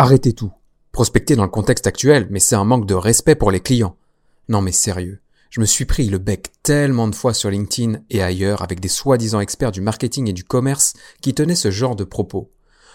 [0.00, 0.52] Arrêtez tout.
[0.92, 3.96] Prospecter dans le contexte actuel, mais c'est un manque de respect pour les clients.
[4.48, 5.18] Non mais sérieux.
[5.50, 8.86] Je me suis pris le bec tellement de fois sur LinkedIn et ailleurs avec des
[8.86, 12.48] soi-disant experts du marketing et du commerce qui tenaient ce genre de propos.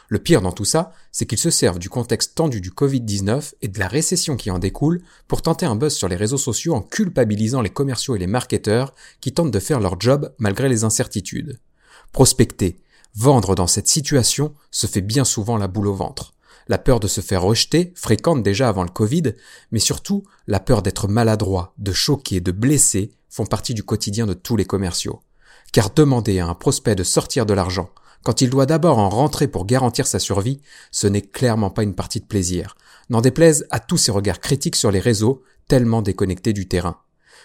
[0.07, 3.67] Le pire dans tout ça, c'est qu'ils se servent du contexte tendu du Covid-19 et
[3.67, 6.81] de la récession qui en découle pour tenter un buzz sur les réseaux sociaux en
[6.81, 11.59] culpabilisant les commerciaux et les marketeurs qui tentent de faire leur job malgré les incertitudes.
[12.13, 12.79] Prospecter,
[13.13, 16.32] vendre dans cette situation se fait bien souvent la boule au ventre.
[16.67, 19.33] La peur de se faire rejeter, fréquente déjà avant le Covid,
[19.71, 24.33] mais surtout la peur d'être maladroit, de choquer, de blesser, font partie du quotidien de
[24.33, 25.21] tous les commerciaux.
[25.71, 27.89] Car demander à un prospect de sortir de l'argent,
[28.23, 30.61] quand il doit d'abord en rentrer pour garantir sa survie,
[30.91, 32.77] ce n'est clairement pas une partie de plaisir.
[33.09, 36.97] N'en déplaise à tous ces regards critiques sur les réseaux, tellement déconnectés du terrain.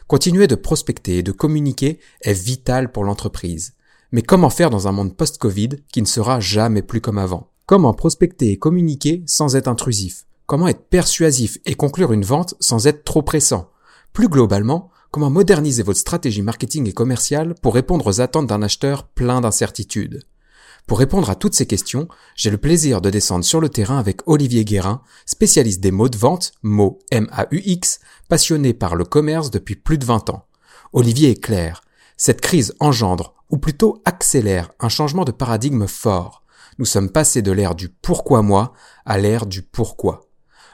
[0.06, 3.74] Continuer de prospecter et de communiquer est vital pour l'entreprise.
[4.12, 7.50] Mais comment faire dans un monde post-Covid qui ne sera jamais plus comme avant?
[7.68, 10.24] Comment prospecter et communiquer sans être intrusif?
[10.46, 13.68] Comment être persuasif et conclure une vente sans être trop pressant?
[14.14, 19.06] Plus globalement, comment moderniser votre stratégie marketing et commerciale pour répondre aux attentes d'un acheteur
[19.08, 20.22] plein d'incertitudes?
[20.86, 24.26] Pour répondre à toutes ces questions, j'ai le plaisir de descendre sur le terrain avec
[24.26, 29.98] Olivier Guérin, spécialiste des mots de vente, mots M-A-U-X, passionné par le commerce depuis plus
[29.98, 30.46] de 20 ans.
[30.94, 31.82] Olivier est clair.
[32.16, 36.44] Cette crise engendre, ou plutôt accélère, un changement de paradigme fort
[36.78, 38.72] nous sommes passés de l'ère du pourquoi moi
[39.04, 40.28] à l'ère du pourquoi.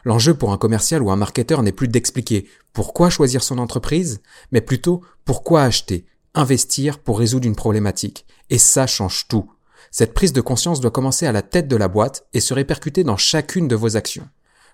[0.05, 4.21] L'enjeu pour un commercial ou un marketeur n'est plus d'expliquer pourquoi choisir son entreprise,
[4.53, 8.27] mais plutôt pourquoi acheter, investir pour résoudre une problématique.
[8.51, 9.51] Et ça change tout.
[9.91, 13.05] Cette prise de conscience doit commencer à la tête de la boîte et se répercuter
[13.05, 14.29] dans chacune de vos actions.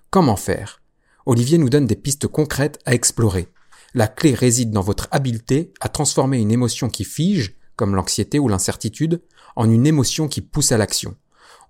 [0.09, 0.81] Comment faire?
[1.25, 3.47] Olivier nous donne des pistes concrètes à explorer.
[3.93, 8.47] La clé réside dans votre habileté à transformer une émotion qui fige, comme l'anxiété ou
[8.47, 9.21] l'incertitude,
[9.55, 11.15] en une émotion qui pousse à l'action.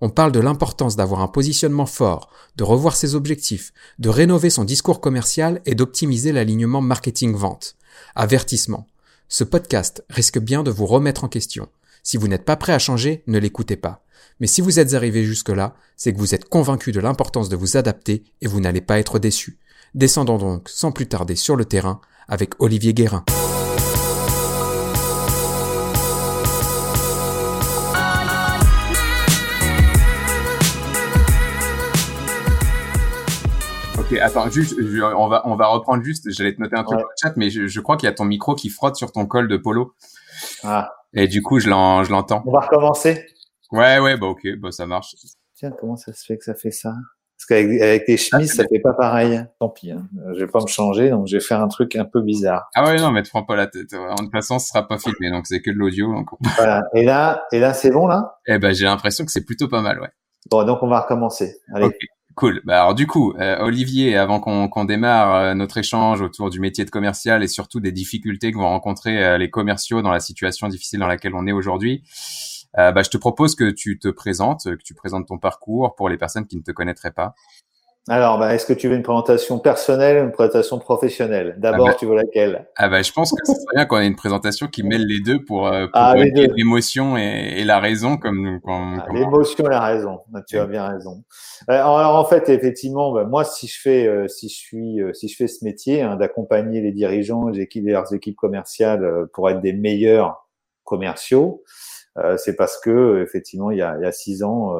[0.04, 4.64] On parle de l'importance d'avoir un positionnement fort, de revoir ses objectifs, de rénover son
[4.64, 7.76] discours commercial et d'optimiser l'alignement marketing-vente.
[8.16, 8.88] Avertissement.
[9.28, 11.68] Ce podcast risque bien de vous remettre en question.
[12.02, 14.04] Si vous n'êtes pas prêt à changer, ne l'écoutez pas.
[14.40, 17.76] Mais si vous êtes arrivé jusque-là, c'est que vous êtes convaincu de l'importance de vous
[17.76, 19.60] adapter et vous n'allez pas être déçu.
[19.94, 23.24] Descendons donc sans plus tarder sur le terrain avec Olivier Guérin.
[34.22, 36.30] Attends, juste, on va, on va reprendre juste.
[36.30, 38.24] J'allais te noter un truc dans le chat, mais je, crois qu'il y a ton
[38.24, 39.94] micro qui frotte sur ton col de polo.
[40.64, 40.92] Ah.
[41.14, 42.42] Et du coup, je l'entends.
[42.46, 43.26] On va recommencer.
[43.70, 45.14] Ouais, ouais, bah ok, bah ça marche.
[45.54, 46.92] Tiens, comment ça se fait que ça fait ça?
[47.38, 49.44] Parce qu'avec avec tes chemises, ah, ça fait pas pareil.
[49.58, 50.06] Tant pis, hein.
[50.34, 52.68] je vais pas me changer, donc je vais faire un truc un peu bizarre.
[52.74, 53.94] Ah ouais, non, mais te prends pas la tête.
[53.94, 56.14] En toute façon, ce sera pas filmé, donc c'est que de l'audio.
[56.56, 56.84] Voilà.
[56.94, 58.38] Et là, et là, c'est bon là?
[58.46, 60.10] Eh ben, j'ai l'impression que c'est plutôt pas mal, ouais.
[60.50, 61.56] Bon, donc on va recommencer.
[61.74, 61.90] Allez.
[62.34, 62.62] Cool.
[62.64, 66.84] Bah alors du coup, euh, Olivier, avant qu'on démarre euh, notre échange autour du métier
[66.84, 70.68] de commercial et surtout des difficultés que vont rencontrer euh, les commerciaux dans la situation
[70.68, 72.02] difficile dans laquelle on est aujourd'hui,
[72.74, 76.16] bah, je te propose que tu te présentes, que tu présentes ton parcours pour les
[76.16, 77.34] personnes qui ne te connaîtraient pas.
[78.08, 81.54] Alors, bah, est-ce que tu veux une présentation personnelle ou une présentation professionnelle?
[81.58, 82.66] D'abord, ah bah, tu veux laquelle?
[82.76, 85.44] Ah bah, je pense que c'est bien qu'on ait une présentation qui mêle les deux
[85.44, 90.18] pour, euh, pour ah, l'émotion et, et, la raison, comme, ah, l'émotion et la raison.
[90.48, 91.22] Tu as bien raison.
[91.70, 95.28] Euh, alors, en fait, effectivement, bah, moi, si je fais, euh, si je suis, si
[95.28, 99.60] je fais ce métier hein, d'accompagner les dirigeants, les équipes, leurs équipes commerciales pour être
[99.60, 100.48] des meilleurs
[100.82, 101.62] commerciaux,
[102.36, 104.76] c'est parce que effectivement, il y a, il y a six ans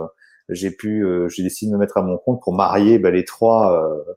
[0.48, 3.24] j'ai pu, euh, j'ai décidé de me mettre à mon compte pour marier bah, les
[3.24, 4.14] trois, euh,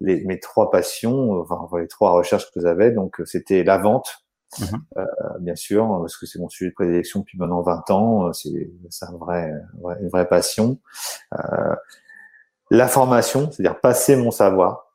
[0.00, 2.90] les, mes trois passions, enfin les trois recherches que j'avais.
[2.90, 4.24] Donc c'était la vente,
[4.58, 4.64] mmh
[4.98, 5.04] euh,
[5.40, 8.32] bien sûr, parce que c'est mon sujet de prédilection depuis maintenant 20 ans.
[8.32, 8.70] C'est
[9.02, 9.52] un vrai,
[10.00, 10.78] une vraie passion.
[11.34, 11.74] Euh,
[12.70, 14.89] la formation, c'est-à-dire passer mon savoir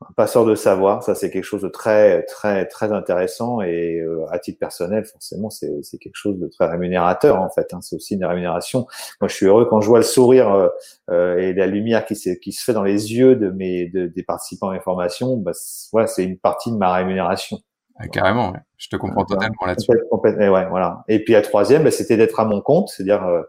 [0.00, 4.26] un passeur de savoir, ça c'est quelque chose de très très très intéressant et euh,
[4.30, 7.72] à titre personnel forcément c'est c'est quelque chose de très rémunérateur en fait.
[7.72, 8.86] Hein, c'est aussi une rémunération.
[9.20, 10.68] Moi je suis heureux quand je vois le sourire euh,
[11.10, 14.06] euh, et la lumière qui se qui se fait dans les yeux de mes de,
[14.06, 15.36] des participants à l'information.
[15.36, 15.52] Bah,
[15.92, 17.60] voilà c'est une partie de ma rémunération.
[17.96, 19.92] Ah, carrément, je te comprends totalement là-dessus.
[20.10, 21.04] Ouais, voilà.
[21.06, 23.42] Et puis la troisième, bah, c'était d'être à mon compte, c'est-à-dire euh,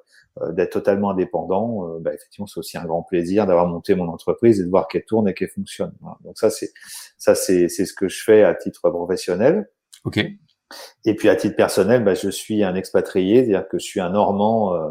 [0.52, 4.60] d'être totalement indépendant, euh, bah, effectivement, c'est aussi un grand plaisir d'avoir monté mon entreprise
[4.60, 5.94] et de voir qu'elle tourne et qu'elle fonctionne.
[6.24, 6.72] Donc ça, c'est
[7.18, 9.70] ça, c'est c'est ce que je fais à titre professionnel.
[10.04, 10.20] Ok.
[11.06, 14.10] Et puis à titre personnel, bah, je suis un expatrié, c'est-à-dire que je suis un
[14.10, 14.90] Normand euh,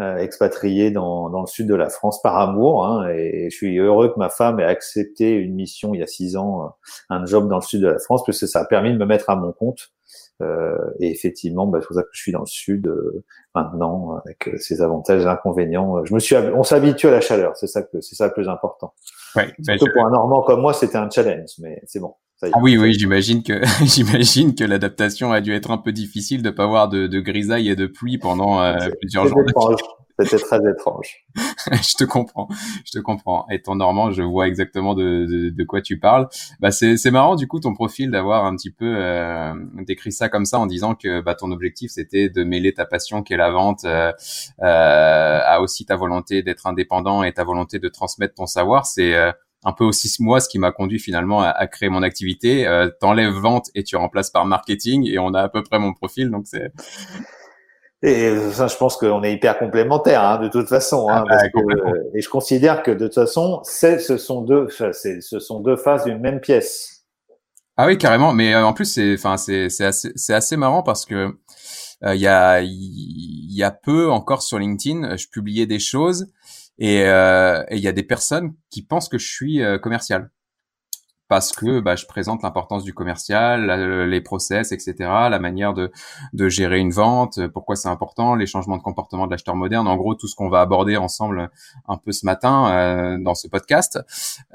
[0.00, 3.78] euh, expatrié dans, dans le sud de la France par amour, hein, et je suis
[3.78, 6.74] heureux que ma femme ait accepté une mission il y a six ans,
[7.08, 9.06] un job dans le sud de la France, parce que ça a permis de me
[9.06, 10.01] mettre à mon compte Euh,
[11.00, 13.24] et effectivement, bah, c'est pour ça que je suis dans le sud euh,
[13.54, 16.04] maintenant, avec ses avantages et inconvénients.
[16.04, 18.48] Je me suis, on s'habitue à la chaleur, c'est ça que c'est ça le plus
[18.48, 18.94] important.
[19.36, 22.14] Ouais, Surtout pour un Normand comme moi, c'était un challenge, mais c'est bon.
[22.42, 26.50] Ah oui, oui, j'imagine que j'imagine que l'adaptation a dû être un peu difficile de
[26.50, 28.60] pas avoir de, de grisaille et de pluie pendant
[29.00, 29.44] plusieurs jours.
[30.18, 31.24] C'était très étrange.
[31.72, 32.48] je te comprends,
[32.84, 33.46] je te comprends.
[33.50, 36.28] Étant normand, je vois exactement de, de, de quoi tu parles.
[36.60, 39.54] Bah c'est c'est marrant du coup ton profil d'avoir un petit peu euh,
[39.86, 43.22] décrit ça comme ça en disant que bah ton objectif c'était de mêler ta passion
[43.22, 44.12] qui est la vente euh,
[44.62, 48.86] euh, à aussi ta volonté d'être indépendant et ta volonté de transmettre ton savoir.
[48.86, 49.32] C'est euh,
[49.64, 52.66] un peu aussi moi ce qui m'a conduit finalement à, à, créer mon activité.
[52.66, 55.92] Euh, T'enlèves vente et tu remplaces par marketing et on a à peu près mon
[55.92, 56.72] profil donc c'est
[58.04, 61.08] et ça, je pense qu'on est hyper complémentaires hein, de toute façon.
[61.08, 61.60] Hein, ah, bah,
[62.14, 66.18] et je considère que de toute façon, ce sont deux, ce sont deux faces d'une
[66.18, 67.04] même pièce.
[67.76, 68.32] Ah oui, carrément.
[68.32, 71.36] Mais euh, en plus, c'est, enfin, c'est, c'est assez, c'est assez marrant parce que
[72.04, 76.26] euh, il y a, il y a peu encore sur LinkedIn, je publiais des choses
[76.82, 80.32] et euh, il y a des personnes qui pensent que je suis commercial
[81.32, 83.64] parce que bah, je présente l'importance du commercial,
[84.06, 85.90] les process, etc., la manière de,
[86.34, 89.96] de gérer une vente, pourquoi c'est important, les changements de comportement de l'acheteur moderne, en
[89.96, 91.48] gros tout ce qu'on va aborder ensemble
[91.88, 93.98] un peu ce matin euh, dans ce podcast.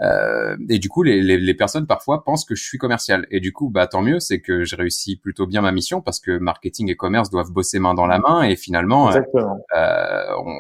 [0.04, 3.26] Euh, et du coup, les, les, les, personnes parfois pensent que je suis commercial.
[3.32, 6.20] Et du coup, bah tant mieux, c'est que j'ai réussi plutôt bien ma mission parce
[6.20, 9.20] que marketing et commerce doivent bosser main dans la main et finalement, euh,
[10.46, 10.54] on,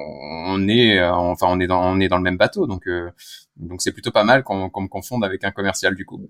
[0.47, 2.89] on, est, enfin on est dans on est dans le même bateau, donc
[3.59, 6.21] donc c'est plutôt pas mal qu'on me confonde avec un commercial du coup.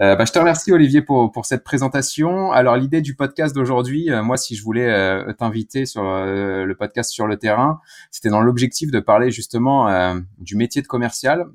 [0.00, 2.52] Euh, bah, je te remercie Olivier pour, pour cette présentation.
[2.52, 6.74] Alors l'idée du podcast d'aujourd'hui, euh, moi si je voulais euh, t'inviter sur euh, le
[6.74, 7.80] podcast sur le terrain,
[8.10, 11.46] c'était dans l'objectif de parler justement du métier de commercial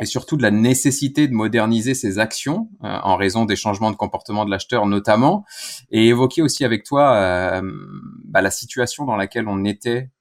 [0.00, 4.44] et surtout de la nécessité de moderniser ses actions en raison des changements de comportement
[4.44, 5.44] de l'acheteur notamment,
[5.90, 7.60] et évoquer aussi avec toi
[8.24, 10.17] bah, la situation dans laquelle on était euh,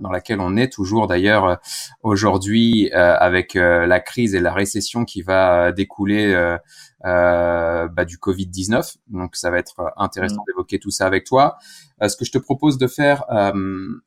[0.00, 1.56] dans laquelle on est toujours d'ailleurs euh,
[2.02, 6.34] aujourd'hui euh, avec la crise et la récession qui va découler
[7.02, 8.96] bah, du Covid-19.
[9.08, 10.44] Donc ça va être intéressant mm.
[10.48, 11.58] d'évoquer tout ça avec toi.
[12.00, 13.24] ce que je te propose de faire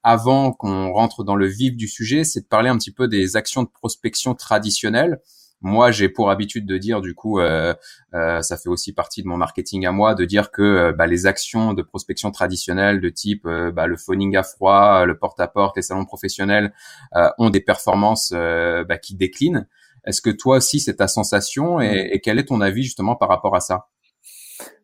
[0.04, 3.36] avant qu'on rentre dans le vif du sujet, c'est de parler un petit peu des
[3.36, 5.20] actions de prospection traditionnelles
[5.64, 7.74] moi, j'ai pour habitude de dire, du coup, euh,
[8.14, 11.08] euh, ça fait aussi partie de mon marketing à moi, de dire que euh, bah,
[11.08, 15.82] les actions de prospection traditionnelles de type bah, le phoning à froid, le porte-à-porte, les
[15.82, 16.74] salons professionnels
[17.38, 19.68] ont des performances bah, qui déclinent.
[20.06, 23.30] Est-ce que toi aussi, c'est ta sensation et, et, quel est ton avis justement par
[23.30, 23.88] rapport à ça?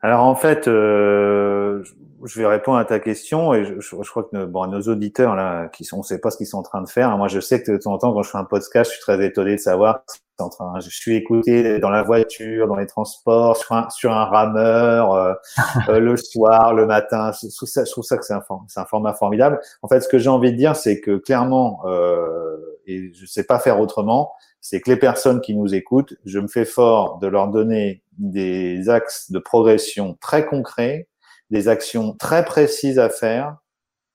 [0.02, 4.66] Alors en fait, je vais répondre à ta question et je, je, crois que bon,
[4.68, 7.18] nos auditeurs là, qui sont, on sait pas ce qu'ils sont en train de faire.
[7.18, 9.02] Moi, je sais que de temps en temps, quand je fais un podcast, je suis
[9.02, 10.04] très étonné de savoir
[10.42, 14.26] en train, je suis écouté dans la voiture, dans les transports, sur un, sur un
[14.26, 15.34] rameur, euh,
[15.90, 17.32] euh, le soir, le matin.
[17.42, 19.60] Je trouve ça, je trouve ça que c'est un, c'est un format formidable.
[19.82, 23.44] En fait, ce que j'ai envie de dire, c'est que clairement, euh, et je sais
[23.44, 24.32] pas faire autrement,
[24.62, 28.90] c'est que les personnes qui nous écoutent, je me fais fort de leur donner des
[28.90, 31.08] axes de progression très concrets
[31.50, 33.58] des actions très précises à faire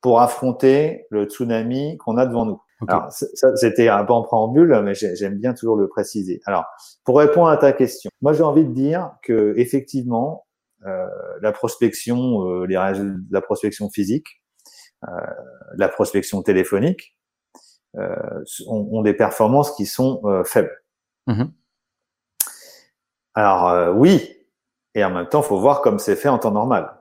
[0.00, 2.61] pour affronter le tsunami qu'on a devant nous.
[2.88, 6.40] Alors, ça, c'était un peu en préambule, mais j'aime bien toujours le préciser.
[6.46, 6.64] Alors,
[7.04, 10.46] pour répondre à ta question, moi j'ai envie de dire que effectivement,
[10.86, 11.06] euh,
[11.40, 12.76] la prospection, euh, les
[13.31, 14.42] la prospection physique,
[15.06, 15.10] euh,
[15.76, 17.16] la prospection téléphonique,
[17.96, 20.82] euh, ont, ont, des performances qui sont euh, faibles.
[21.28, 21.50] Mm-hmm.
[23.34, 24.34] Alors euh, oui,
[24.94, 26.94] et en même temps, faut voir comme c'est fait en temps normal.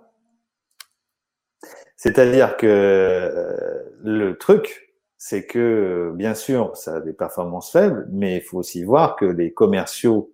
[1.96, 4.93] C'est-à-dire que euh, le truc,
[5.26, 9.24] c'est que bien sûr, ça a des performances faibles, mais il faut aussi voir que
[9.24, 10.34] les commerciaux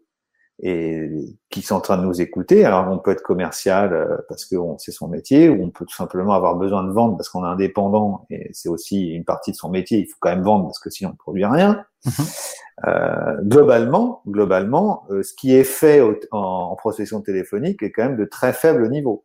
[0.63, 1.11] et
[1.51, 4.55] qui sont en train de nous écouter, alors on peut être commercial euh, parce que
[4.79, 7.49] c'est son métier, ou on peut tout simplement avoir besoin de vendre parce qu'on est
[7.49, 9.99] indépendant et c'est aussi une partie de son métier.
[9.99, 11.85] Il faut quand même vendre parce que sinon on ne produit rien.
[12.07, 12.55] Mm-hmm.
[12.87, 18.25] Euh, globalement, globalement, ce qui est fait en, en prospection téléphonique est quand même de
[18.25, 19.23] très faible niveau.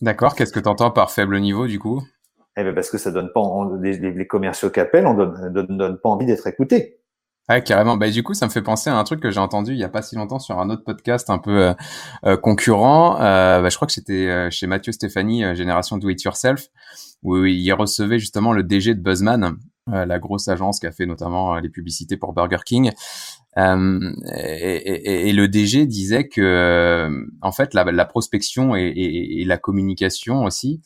[0.00, 0.34] D'accord.
[0.34, 2.02] Qu'est-ce que tu entends par faible niveau du coup?
[2.56, 3.42] Eh bien, parce que ça donne pas
[3.80, 6.98] les, les, commerciaux qu'appellent, on donne, donne, pas envie d'être écoutés.
[7.48, 7.96] Ah, carrément.
[7.96, 9.84] Bah, du coup, ça me fait penser à un truc que j'ai entendu il y
[9.84, 11.74] a pas si longtemps sur un autre podcast un peu euh,
[12.24, 13.20] euh concurrent.
[13.20, 16.68] Euh, bah, je crois que c'était euh, chez Mathieu Stéphanie, Génération Do It Yourself,
[17.22, 19.56] où il recevait justement le DG de Buzzman,
[19.88, 22.92] la grosse agence qui a fait notamment les publicités pour Burger King.
[23.58, 29.44] Euh, et, et, le DG disait que, euh, en fait, la, la prospection et, et,
[29.44, 30.80] la communication aussi,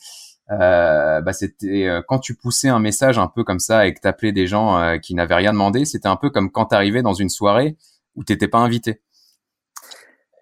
[0.51, 4.01] euh, bah c'était euh, quand tu poussais un message un peu comme ça et que
[4.01, 7.31] t'appelais des gens qui n'avaient rien demandé, c'était un peu comme quand t'arrivais dans une
[7.31, 7.77] soirée
[8.15, 9.03] où t'étais pas invité.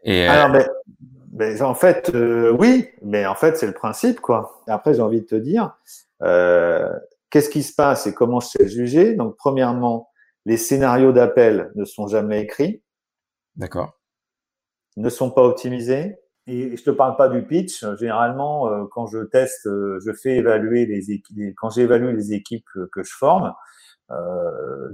[0.05, 0.69] Et Alors, ben,
[1.33, 4.63] Mais en fait, euh, oui, mais en fait, c'est le principe, quoi.
[4.67, 5.77] Après, j'ai envie de te dire,
[6.23, 6.89] euh,
[7.31, 9.15] qu'est-ce qui se passe et comment je sais juger?
[9.15, 10.11] Donc, premièrement,
[10.45, 12.83] les scénarios d'appel ne sont jamais écrits.
[13.57, 13.99] D'accord.
[14.97, 16.17] Ne sont pas optimisés.
[16.47, 17.85] Et je te parle pas du pitch.
[17.99, 21.55] Généralement, euh, quand je teste, euh, je fais évaluer les équipes.
[21.57, 23.55] Quand j'évalue les équipes que, je forme,
[24.11, 24.91] euh,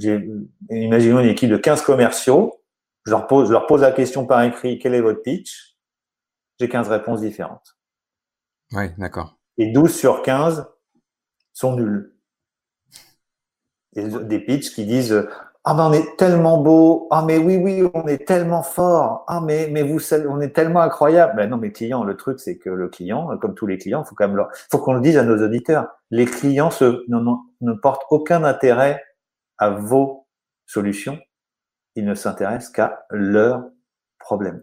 [0.70, 2.62] imaginons une équipe de 15 commerciaux.
[3.04, 4.78] Je leur pose, je leur pose la question par écrit.
[4.78, 5.76] Quel est votre pitch?
[6.60, 7.76] J'ai 15 réponses différentes.
[8.72, 9.38] Oui, d'accord.
[9.58, 10.68] Et 12 sur 15
[11.52, 12.14] sont nuls.
[13.96, 15.26] Et des pitchs qui disent
[15.64, 19.40] ah ben on est tellement beau, ah mais oui oui on est tellement fort, ah
[19.42, 21.34] mais mais vous on est tellement incroyable.
[21.36, 24.14] Ben non mes clients, le truc c'est que le client, comme tous les clients, faut
[24.14, 26.70] quand même leur, faut qu'on le dise à nos auditeurs, les clients
[27.60, 29.02] ne portent aucun intérêt
[29.58, 30.26] à vos
[30.66, 31.18] solutions,
[31.94, 33.62] ils ne s'intéressent qu'à leurs
[34.18, 34.62] problèmes.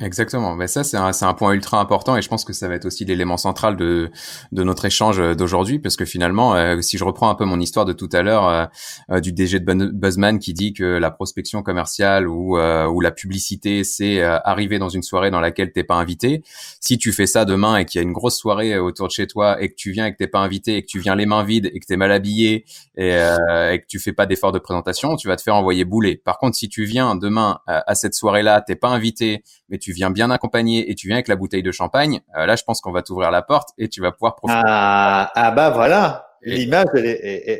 [0.00, 0.54] Exactement.
[0.54, 2.84] Mais ça, c'est un, un, point ultra important et je pense que ça va être
[2.84, 4.10] aussi l'élément central de,
[4.52, 7.86] de notre échange d'aujourd'hui parce que finalement, euh, si je reprends un peu mon histoire
[7.86, 8.66] de tout à l'heure euh,
[9.10, 13.82] euh, du DG de Buzzman qui dit que la prospection commerciale ou, ou la publicité,
[13.82, 16.42] c'est arriver dans une soirée dans laquelle t'es pas invité.
[16.80, 19.26] Si tu fais ça demain et qu'il y a une grosse soirée autour de chez
[19.26, 21.26] toi et que tu viens et que t'es pas invité et que tu viens les
[21.26, 22.64] mains vides et que t'es mal habillé
[22.96, 26.16] et, que tu fais pas d'effort de présentation, tu vas te faire envoyer bouler.
[26.16, 29.94] Par contre, si tu viens demain à cette soirée-là, t'es pas invité, mais tu tu
[29.94, 32.82] viens bien accompagné et tu viens avec la bouteille de champagne, euh, là, je pense
[32.82, 34.60] qu'on va t'ouvrir la porte et tu vas pouvoir profiter.
[34.62, 36.26] Ah, ah bah voilà.
[36.42, 36.86] L'image,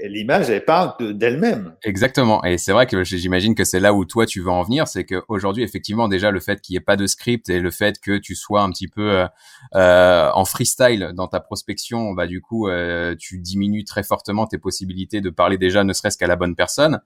[0.04, 1.74] l'image, elle parle d'elle-même.
[1.82, 2.44] Exactement.
[2.44, 5.04] Et c'est vrai que j'imagine que c'est là où toi tu veux en venir, c'est
[5.04, 8.18] qu'aujourd'hui, effectivement, déjà le fait qu'il n'y ait pas de script et le fait que
[8.18, 9.26] tu sois un petit peu euh,
[9.74, 14.58] euh en freestyle dans ta prospection, bah du coup, euh, tu diminues très fortement tes
[14.58, 17.00] possibilités de parler déjà, ne serait-ce qu'à la bonne personne.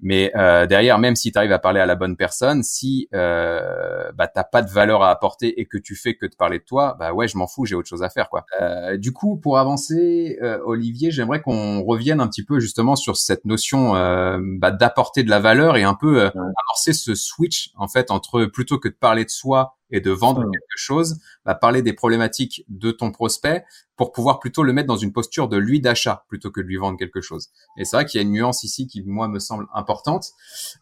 [0.00, 4.10] Mais euh, derrière, même si tu arrives à parler à la bonne personne, si euh,
[4.12, 6.64] bah, t'as pas de valeur à apporter et que tu fais que de parler de
[6.64, 8.44] toi, bah ouais, je m'en fous, j'ai autre chose à faire, quoi.
[8.60, 13.16] Euh, du coup, pour avancer, euh, Olivier, j'aimerais qu'on revienne un petit peu justement sur
[13.16, 17.70] cette notion euh, bah, d'apporter de la valeur et un peu euh, amorcer ce switch
[17.76, 21.54] en fait entre plutôt que de parler de soi et de vendre quelque chose, bah,
[21.54, 23.64] parler des problématiques de ton prospect
[23.96, 26.76] pour pouvoir plutôt le mettre dans une posture de lui d'achat plutôt que de lui
[26.76, 27.50] vendre quelque chose.
[27.76, 30.30] Et c'est vrai qu'il y a une nuance ici qui, moi, me semble importante.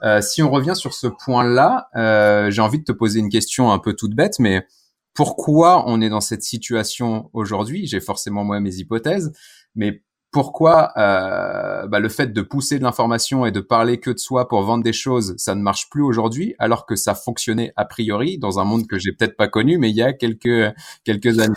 [0.02, 3.70] Euh, si on revient sur ce point-là, euh, j'ai envie de te poser une question
[3.70, 4.66] un peu toute bête, mais
[5.14, 7.86] pourquoi on est dans cette situation aujourd'hui?
[7.86, 9.32] J'ai forcément moi mes hypothèses,
[9.74, 14.18] mais pourquoi euh, bah, le fait de pousser de l'information et de parler que de
[14.18, 17.84] soi pour vendre des choses, ça ne marche plus aujourd'hui, alors que ça fonctionnait a
[17.84, 20.74] priori dans un monde que j'ai peut-être pas connu, mais il y a quelques
[21.04, 21.54] quelques années.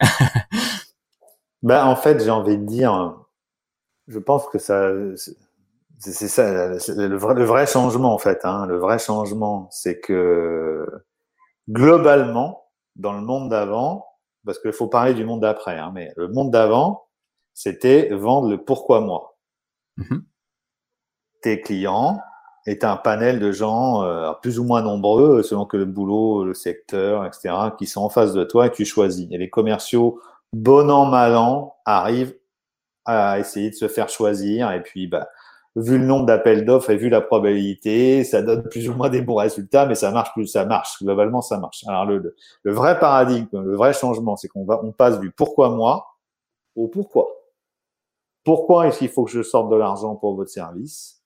[1.62, 3.16] ben en fait, j'ai envie de dire,
[4.08, 4.90] je pense que ça,
[5.98, 8.40] c'est ça le vrai, le vrai changement en fait.
[8.44, 10.86] Hein, le vrai changement, c'est que
[11.70, 12.66] globalement,
[12.96, 14.06] dans le monde d'avant,
[14.44, 17.07] parce qu'il faut parler du monde d'après, hein, mais le monde d'avant
[17.58, 19.36] c'était vendre le pourquoi moi.
[19.96, 20.22] Mhm.
[21.42, 22.20] Tes clients
[22.66, 26.54] est un panel de gens euh, plus ou moins nombreux, selon que le boulot, le
[26.54, 29.26] secteur, etc., qui sont en face de toi et tu choisis.
[29.32, 30.20] Et les commerciaux,
[30.52, 32.36] bon an, mal an, arrivent
[33.04, 34.70] à essayer de se faire choisir.
[34.70, 35.28] Et puis, bah,
[35.74, 39.22] vu le nombre d'appels d'offres et vu la probabilité, ça donne plus ou moins des
[39.22, 41.02] bons résultats, mais ça marche plus, ça marche.
[41.02, 41.82] Globalement, ça marche.
[41.88, 45.70] Alors, le, le vrai paradigme, le vrai changement, c'est qu'on va, on passe du pourquoi
[45.70, 46.06] moi
[46.76, 47.28] au pourquoi.
[48.44, 51.22] Pourquoi est-ce qu'il faut que je sorte de l'argent pour votre service?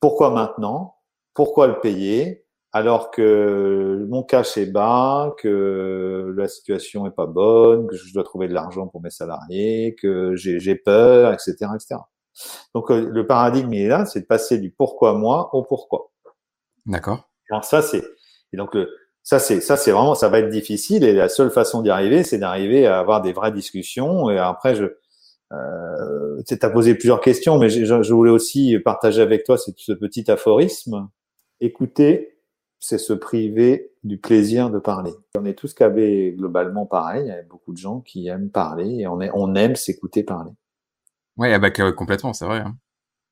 [0.00, 0.96] Pourquoi maintenant?
[1.34, 2.44] Pourquoi le payer?
[2.72, 8.24] Alors que mon cash est bas, que la situation est pas bonne, que je dois
[8.24, 12.00] trouver de l'argent pour mes salariés, que j'ai peur, etc., etc.
[12.74, 16.10] Donc euh, le paradigme il est là, c'est de passer du pourquoi moi au pourquoi.
[16.86, 17.28] D'accord.
[17.50, 18.02] Alors ça c'est
[18.52, 18.76] et donc
[19.22, 22.24] ça c'est ça c'est vraiment ça va être difficile et la seule façon d'y arriver
[22.24, 24.96] c'est d'arriver à avoir des vraies discussions et après je
[25.54, 29.92] euh, tu as posé plusieurs questions, mais je, je, voulais aussi partager avec toi ce
[29.92, 31.08] petit aphorisme.
[31.60, 32.34] Écouter,
[32.80, 35.12] c'est se priver du plaisir de parler.
[35.38, 37.24] On est tous câblés globalement pareil.
[37.24, 40.22] Il y a beaucoup de gens qui aiment parler et on, est, on aime s'écouter
[40.22, 40.50] parler.
[41.38, 42.58] Oui, ah bah, complètement, c'est vrai.
[42.58, 42.76] Hein.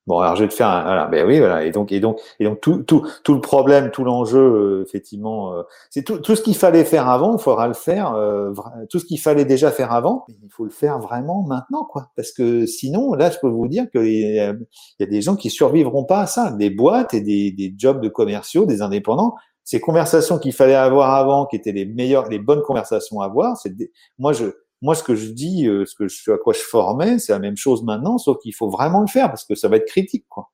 [0.08, 2.18] Bon, alors je vais te faire un, voilà, ben oui, voilà, et donc et donc
[2.40, 6.34] et donc tout tout tout le problème, tout l'enjeu, euh, effectivement, euh, c'est tout tout
[6.34, 8.52] ce qu'il fallait faire avant, il faudra le faire, euh,
[8.90, 12.32] tout ce qu'il fallait déjà faire avant, il faut le faire vraiment maintenant, quoi, parce
[12.32, 14.54] que sinon, là, je peux vous dire qu'il y, a,
[14.98, 18.00] y a des gens qui survivront pas à ça, des boîtes et des des jobs
[18.00, 22.40] de commerciaux, des indépendants, ces conversations qu'il fallait avoir avant, qui étaient les meilleures, les
[22.40, 23.72] bonnes conversations à avoir, c'est
[24.18, 24.46] moi je
[24.82, 27.38] moi, ce que je dis, euh, ce que je, à quoi je formais, c'est la
[27.38, 30.26] même chose maintenant, sauf qu'il faut vraiment le faire parce que ça va être critique,
[30.28, 30.50] quoi.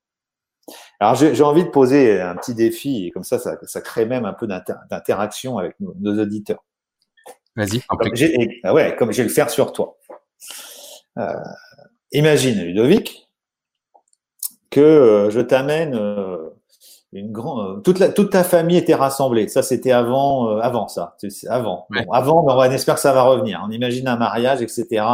[1.01, 4.25] Alors j'ai envie de poser un petit défi, et comme ça, ça, ça crée même
[4.25, 6.63] un peu d'interaction avec nos, nos, auditeurs.
[7.57, 7.83] Vas-y.
[8.63, 9.97] Ah ouais, comme je vais le faire sur toi.
[11.19, 11.33] Euh,
[12.13, 13.29] imagine, Ludovic,
[14.71, 16.51] que euh, je t'amène euh,
[17.13, 19.49] une grande, toute, la, toute ta famille était rassemblée.
[19.49, 21.17] Ça, c'était avant, euh, avant ça,
[21.49, 21.87] avant.
[21.91, 23.63] Bon, avant, on, on espère que ça va revenir.
[23.67, 25.07] On imagine un mariage, etc.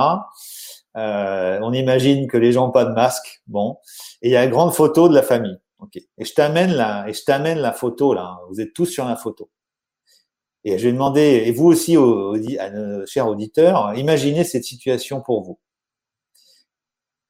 [0.96, 3.42] Euh, on imagine que les gens n'ont pas de masque.
[3.46, 3.78] Bon,
[4.22, 5.58] et il y a une grande photo de la famille.
[5.78, 5.96] Ok.
[5.96, 8.38] Et je t'amène la, et je t'amène la photo là.
[8.50, 9.50] Vous êtes tous sur la photo.
[10.64, 15.42] Et je vais demander, et vous aussi, à nos chers auditeurs, imaginez cette situation pour
[15.42, 15.58] vous.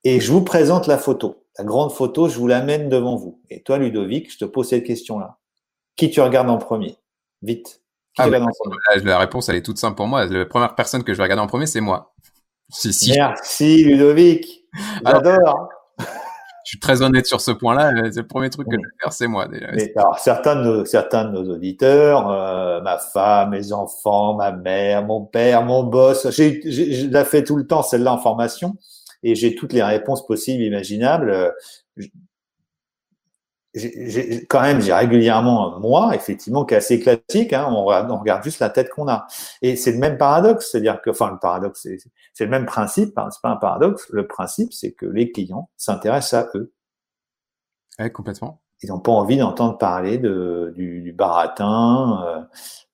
[0.05, 3.41] Et je vous présente la photo, la grande photo, je vous l'amène devant vous.
[3.51, 5.39] Et toi, Ludovic, je te pose cette question-là.
[5.97, 6.97] Qui tu regardes en premier?
[7.43, 7.83] Vite.
[8.15, 9.05] Qui ah, en premier?
[9.05, 10.27] la réponse, elle est toute simple pour moi.
[10.27, 12.15] La première personne que je vais regarder en premier, c'est moi.
[12.69, 14.65] Si, Merci Ludovic.
[15.05, 15.69] J'adore.
[15.99, 17.93] Je suis très honnête sur ce point-là.
[18.11, 19.69] C'est le premier truc que je vais faire, c'est moi déjà.
[19.97, 25.05] alors, certains de nos, certains de nos auditeurs, euh, ma femme, mes enfants, ma mère,
[25.05, 28.77] mon père, mon boss, j'ai, je la fais tout le temps celle-là en formation
[29.25, 31.53] et j'ai toutes les réponses possibles, imaginables
[33.75, 37.53] j'ai, quand même, j'ai régulièrement moi, effectivement, qui est assez classique.
[37.53, 39.27] Hein, on, regarde juste la tête qu'on a.
[39.63, 41.87] Et c'est le même paradoxe, c'est-à-dire que, enfin, le paradoxe,
[42.35, 43.19] c'est, le même principe.
[43.19, 44.07] Hein, c'est pas un paradoxe.
[44.11, 46.73] Le principe, c'est que les clients s'intéressent à eux.
[47.99, 48.61] Ouais, complètement.
[48.83, 52.47] Ils n'ont pas envie d'entendre parler de, du, du baratin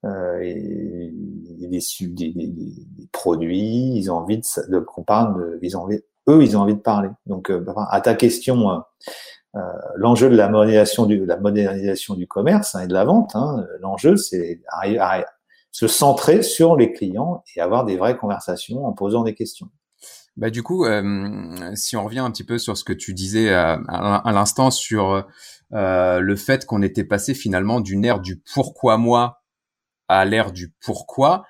[0.04, 1.12] euh, euh, et,
[1.58, 3.96] des, des, des, des, produits.
[3.96, 6.74] Ils ont envie de, de qu'on parle de, ils ont envie, eux, ils ont envie
[6.74, 7.08] de parler.
[7.26, 8.70] Donc, euh, à ta question.
[8.70, 8.78] Euh,
[9.56, 9.60] euh,
[9.96, 14.60] l'enjeu de la modernisation du, commerce hein, et de la vente, hein, l'enjeu c'est
[15.72, 19.68] se centrer sur les clients et avoir des vraies conversations en posant des questions.
[20.36, 20.86] Bah du coup,
[21.74, 25.26] si on revient un petit peu sur ce que tu disais à, l'instant sur
[25.72, 29.40] le fait qu'on était passé finalement d'une ère du pourquoi moi
[30.10, 31.44] à l'ère du pourquoi,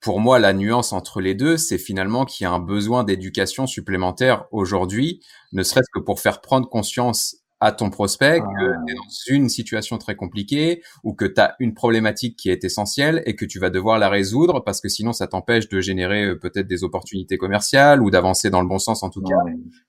[0.00, 3.66] pour moi, la nuance entre les deux, c'est finalement qu'il y a un besoin d'éducation
[3.66, 5.20] supplémentaire aujourd'hui,
[5.52, 8.76] ne serait-ce que pour faire prendre conscience à ton prospect que ah.
[8.86, 12.64] tu es dans une situation très compliquée ou que tu as une problématique qui est
[12.64, 16.24] essentielle et que tu vas devoir la résoudre parce que sinon ça t'empêche de générer
[16.24, 19.36] euh, peut-être des opportunités commerciales ou d'avancer dans le bon sens en tout cas.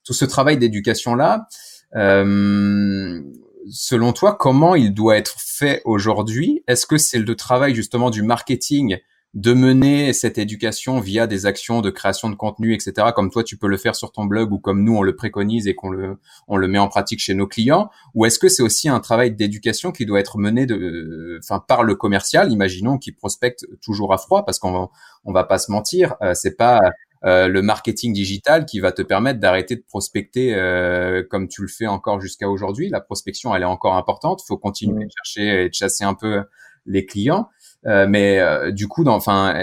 [0.03, 1.47] Tout ce travail d'éducation là,
[1.95, 3.21] euh,
[3.69, 6.63] selon toi, comment il doit être fait aujourd'hui?
[6.67, 8.97] Est-ce que c'est le travail justement du marketing
[9.33, 13.57] de mener cette éducation via des actions de création de contenu, etc., comme toi tu
[13.57, 16.17] peux le faire sur ton blog ou comme nous on le préconise et qu'on le,
[16.49, 19.31] on le met en pratique chez nos clients, ou est-ce que c'est aussi un travail
[19.31, 24.17] d'éducation qui doit être mené de, enfin par le commercial, imaginons qui prospecte toujours à
[24.17, 24.89] froid, parce qu'on
[25.23, 26.81] on va pas se mentir, euh, c'est pas
[27.23, 31.67] euh, le marketing digital qui va te permettre d'arrêter de prospecter euh, comme tu le
[31.67, 32.89] fais encore jusqu'à aujourd'hui.
[32.89, 34.41] La prospection, elle est encore importante.
[34.43, 36.41] Il faut continuer de chercher et de chasser un peu
[36.87, 37.47] les clients.
[37.87, 39.53] Euh, mais euh, du coup, enfin,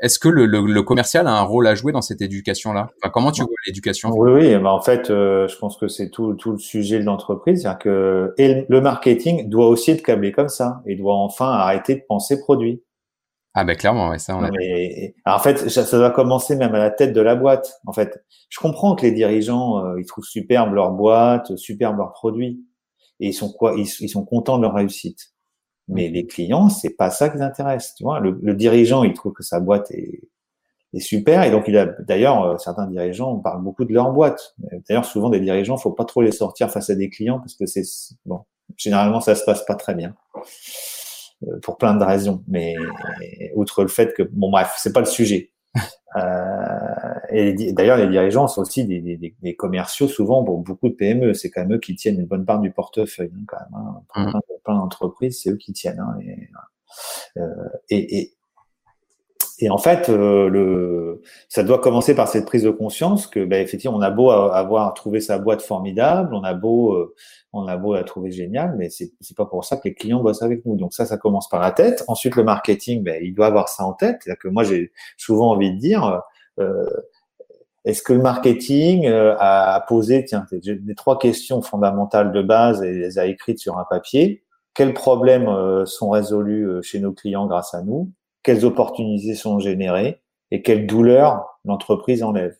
[0.00, 2.90] est-ce que le, le, commercial a un rôle à jouer dans cette éducation-là?
[2.98, 4.10] Enfin, Comment tu vois l'éducation?
[4.10, 4.58] Oui, oui.
[4.58, 7.78] Bah, en fait, euh, je pense que c'est tout, tout le sujet de l'entreprise, c'est-à-dire
[7.78, 10.82] que et le marketing doit aussi être câblé comme ça.
[10.86, 12.82] Il doit enfin arrêter de penser produit.
[13.54, 14.50] Ah ben clairement, ouais, ça on a.
[15.26, 17.74] en fait, ça, doit commencer même à la tête de la boîte.
[17.86, 22.64] En fait, je comprends que les dirigeants, ils trouvent superbe leur boîte, superbe leurs produits,
[23.20, 25.31] et ils sont quoi ils, ils sont contents de leur réussite.
[25.88, 27.94] Mais les clients, c'est pas ça qui les intéresse.
[27.96, 30.22] Tu vois, le, le, dirigeant, il trouve que sa boîte est,
[30.94, 31.86] est super, et donc il a.
[31.86, 34.54] D'ailleurs, euh, certains dirigeants parlent beaucoup de leur boîte.
[34.88, 37.66] D'ailleurs, souvent des dirigeants, faut pas trop les sortir face à des clients parce que
[37.66, 37.84] c'est
[38.24, 38.40] bon.
[38.76, 40.14] Généralement, ça se passe pas très bien
[41.46, 42.42] euh, pour plein de raisons.
[42.48, 42.74] Mais
[43.54, 45.51] outre le fait que bon, bref, c'est pas le sujet.
[46.16, 50.94] Euh, et d'ailleurs, les dirigeants sont aussi des, des, des, commerciaux, souvent pour beaucoup de
[50.94, 51.34] PME.
[51.34, 53.94] C'est quand même eux qui tiennent une bonne part du portefeuille, hein, quand même.
[54.16, 54.32] Hein.
[54.34, 54.40] Mmh.
[54.64, 56.00] Plein, d'entreprises, c'est eux qui tiennent.
[56.00, 56.18] Hein,
[57.38, 57.48] euh,
[57.88, 58.34] et, et,
[59.58, 63.62] et, en fait, euh, le, ça doit commencer par cette prise de conscience que, ben,
[63.62, 67.14] effectivement, on a beau avoir trouvé sa boîte formidable, on a beau, euh,
[67.52, 70.42] on a beau la trouver géniale, mais c'est, pas pour ça que les clients bossent
[70.42, 70.76] avec nous.
[70.76, 72.04] Donc ça, ça commence par la tête.
[72.08, 74.18] Ensuite, le marketing, ben, il doit avoir ça en tête.
[74.20, 76.22] C'est-à-dire que moi, j'ai souvent envie de dire,
[76.58, 76.86] euh,
[77.84, 82.92] est-ce que le marketing euh, a posé tiens, des trois questions fondamentales de base et
[82.92, 87.74] les a écrites sur un papier Quels problèmes euh, sont résolus chez nos clients grâce
[87.74, 88.12] à nous?
[88.42, 92.56] Quelles opportunités sont générées Et quelles douleurs l'entreprise enlève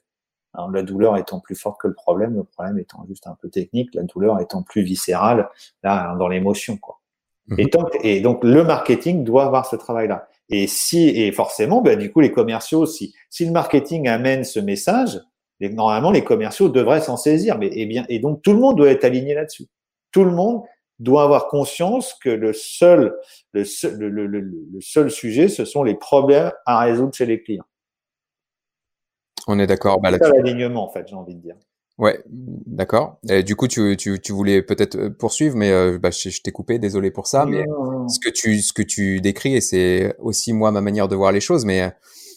[0.54, 3.48] alors, la douleur étant plus forte que le problème, le problème étant juste un peu
[3.48, 5.48] technique, la douleur étant plus viscérale,
[5.82, 7.00] là, dans l'émotion, quoi.
[7.48, 7.54] Mmh.
[7.58, 10.28] Et, donc, et donc, le marketing doit avoir ce travail-là.
[10.48, 13.14] Et si, et forcément, ben, du coup, les commerciaux aussi.
[13.30, 15.20] Si le marketing amène ce message,
[15.60, 17.58] normalement, les commerciaux devraient s'en saisir.
[17.58, 19.66] Mais, et eh bien, et donc, tout le monde doit être aligné là-dessus.
[20.12, 20.62] Tout le monde
[21.02, 23.16] doit avoir conscience que le seul,
[23.52, 27.42] le seul, le, le, le seul sujet, ce sont les problèmes à résoudre chez les
[27.42, 27.64] clients.
[29.46, 30.00] On est d'accord.
[30.00, 31.56] Bah, c'est l'alignement, en fait, j'ai envie de dire.
[31.98, 33.18] Ouais, d'accord.
[33.44, 36.78] Du coup, tu, tu, tu voulais peut-être euh, poursuivre, mais euh, bah, je, t'ai coupé,
[36.78, 37.44] désolé pour ça.
[37.44, 37.64] mais
[38.08, 41.32] ce que tu ce que tu décris, et c'est aussi moi ma manière de voir
[41.32, 41.92] les choses, mais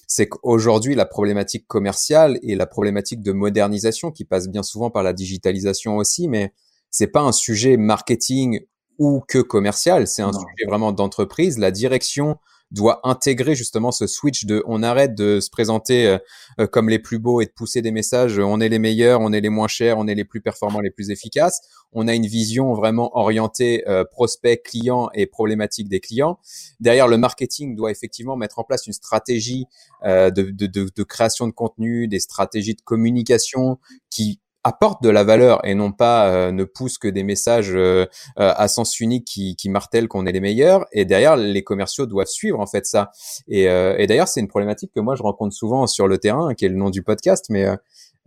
[0.07, 5.03] c'est qu'aujourd'hui la problématique commerciale et la problématique de modernisation qui passe bien souvent par
[5.03, 6.53] la digitalisation aussi, mais
[6.95, 8.61] c'est pas un sujet marketing
[8.99, 11.57] ou que commercial, c'est un sujet vraiment d'entreprise.
[11.57, 12.37] La direction
[12.71, 16.17] doit intégrer justement ce switch de on arrête de se présenter euh,
[16.61, 19.33] euh, comme les plus beaux et de pousser des messages on est les meilleurs, on
[19.33, 21.59] est les moins chers, on est les plus performants, les plus efficaces.
[21.91, 26.39] On a une vision vraiment orientée euh, prospect, client et problématique des clients.
[26.79, 29.65] Derrière, le marketing doit effectivement mettre en place une stratégie
[30.05, 33.79] de, de, de, de création de contenu, des stratégies de communication
[34.09, 38.07] qui apporte de la valeur et non pas euh, ne pousse que des messages euh,
[38.39, 40.87] euh, à sens unique qui, qui martèlent qu'on est les meilleurs.
[40.91, 43.11] Et derrière, les commerciaux doivent suivre en fait ça.
[43.47, 46.65] Et, et d'ailleurs, c'est une problématique que moi je rencontre souvent sur le terrain, qui
[46.65, 47.67] est le nom du podcast, mais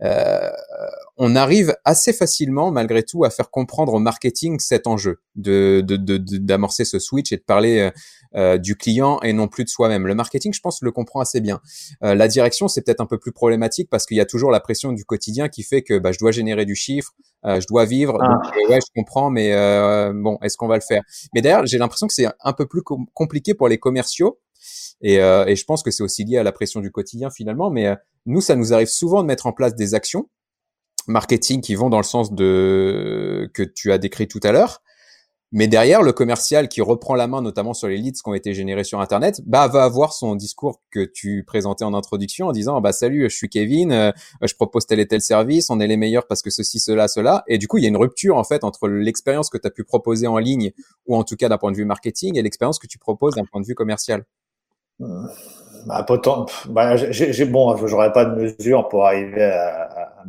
[0.01, 0.49] euh,
[1.19, 6.83] on arrive assez facilement, malgré tout, à faire comprendre au marketing cet enjeu de d'amorcer
[6.83, 7.91] de, ce switch et de parler euh,
[8.35, 10.07] euh, du client et non plus de soi-même.
[10.07, 11.59] Le marketing, je pense, le comprend assez bien.
[12.01, 14.91] la direction, c'est peut-être un peu plus problématique parce qu'il y a toujours la pression
[14.91, 17.11] du quotidien qui fait que bah, je dois générer du chiffre,
[17.43, 18.17] je dois vivre.
[18.21, 18.39] Ah.
[18.69, 19.51] ouais, je comprends, mais
[20.13, 21.03] bon, est-ce qu'on va le faire?
[21.33, 22.81] Mais d'ailleurs, j'ai l'impression que c'est un peu plus
[23.13, 24.39] compliqué pour les commerciaux
[25.01, 27.69] et, euh, et je pense que c'est aussi lié à la pression du quotidien finalement.
[27.69, 30.29] Mais euh, nous, ça nous arrive souvent de mettre en place des actions
[31.09, 34.81] marketing qui vont dans le sens de que tu as décrit tout à l'heure.
[35.51, 38.53] Mais derrière, le commercial qui reprend la main, notamment sur les leads qui ont été
[38.53, 42.79] générés sur Internet, bah va avoir son discours que tu présentais en introduction en disant
[42.81, 44.11] bah salut, je suis Kevin, euh,
[44.43, 47.43] je propose tel et tel service, on est les meilleurs parce que ceci, cela, cela.
[47.47, 49.71] Et du coup, il y a une rupture en fait entre l'expérience que tu as
[49.71, 50.71] pu proposer en ligne
[51.07, 53.45] ou en tout cas d'un point de vue marketing et l'expérience que tu proposes d'un
[53.45, 54.25] point de vue commercial.
[55.87, 56.51] Bah, potent...
[56.69, 56.95] bah,
[57.47, 60.19] bon, j'aurais pas de mesure pour arriver à,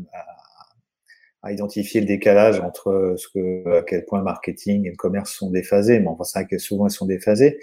[1.49, 5.51] identifier le décalage entre ce que, à quel point le marketing et le commerce sont
[5.51, 7.59] déphasés, mais enfin, c'est vrai que souvent ils sont déphasés.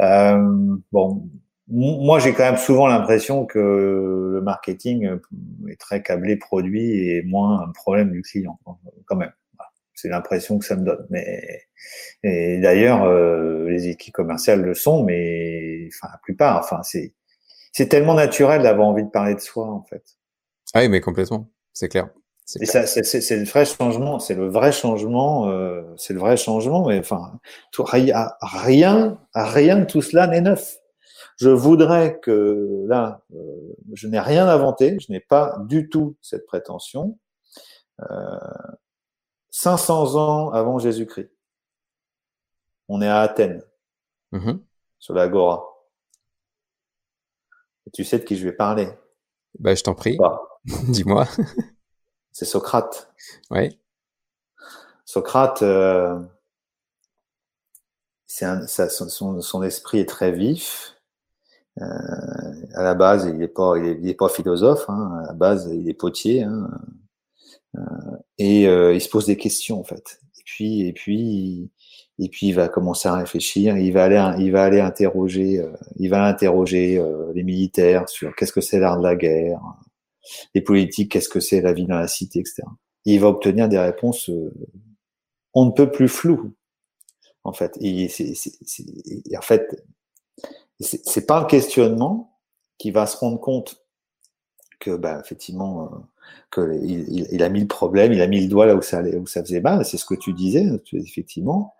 [0.00, 1.28] Euh, bon,
[1.70, 5.18] moi, j'ai quand même souvent l'impression que le marketing
[5.68, 8.58] est très câblé produit et moins un problème du client,
[9.04, 9.32] quand même.
[9.94, 11.06] C'est l'impression que ça me donne.
[11.10, 11.62] Mais
[12.22, 16.60] et d'ailleurs, euh, les équipes commerciales le sont, mais enfin la plupart.
[16.60, 17.12] Enfin, c'est
[17.72, 20.02] c'est tellement naturel d'avoir envie de parler de soi, en fait.
[20.74, 22.08] Ah oui, mais complètement, c'est clair.
[22.56, 26.86] Et ça, c'est le vrai changement, c'est le vrai changement, euh, c'est le vrai changement.
[26.86, 27.38] Mais enfin,
[27.72, 30.78] tout, rien, rien, rien de tout cela n'est neuf.
[31.36, 36.46] Je voudrais que là, euh, je n'ai rien inventé, je n'ai pas du tout cette
[36.46, 37.18] prétention.
[38.00, 38.38] Euh,
[39.50, 41.30] 500 ans avant Jésus-Christ.
[42.88, 43.62] On est à Athènes,
[44.32, 44.58] mm-hmm.
[44.98, 45.64] sur l'Agora.
[47.86, 48.88] Et tu sais de qui je vais parler?
[49.58, 50.16] Bah, Je t'en prie.
[50.88, 51.26] Dis-moi.
[52.38, 53.12] C'est Socrate.
[53.50, 53.76] Oui.
[55.04, 56.20] Socrate, euh,
[58.42, 60.94] un, ça, son, son, esprit est très vif.
[61.82, 61.84] Euh,
[62.74, 64.88] à la base, il n'est pas, il est, pas philosophe.
[64.88, 65.18] Hein.
[65.24, 66.44] À la base, il est potier.
[66.44, 66.70] Hein.
[67.76, 67.80] Euh,
[68.38, 68.62] et
[68.94, 70.20] il se pose des questions en fait.
[70.38, 71.72] Et puis, et puis,
[72.20, 73.76] et puis il va commencer à réfléchir.
[73.76, 75.60] Il va aller, il va aller interroger,
[75.96, 79.60] il va interroger les militaires sur qu'est-ce que c'est l'art de la guerre,
[80.54, 82.62] les politiques, qu'est-ce que c'est la vie dans la cité, etc.
[83.06, 84.30] Et il va obtenir des réponses
[85.54, 86.52] on ne peut plus floues
[87.44, 87.76] en fait.
[87.80, 88.34] Et c'est,
[89.36, 89.84] en fait,
[90.80, 92.38] c'est pas un questionnement
[92.78, 93.82] qui va se rendre compte
[94.78, 95.90] que, bah, effectivement,
[96.52, 99.26] qu'il il, a mis le problème, il a mis le doigt là où ça, où
[99.26, 101.74] ça faisait mal, c'est ce que tu disais, effectivement.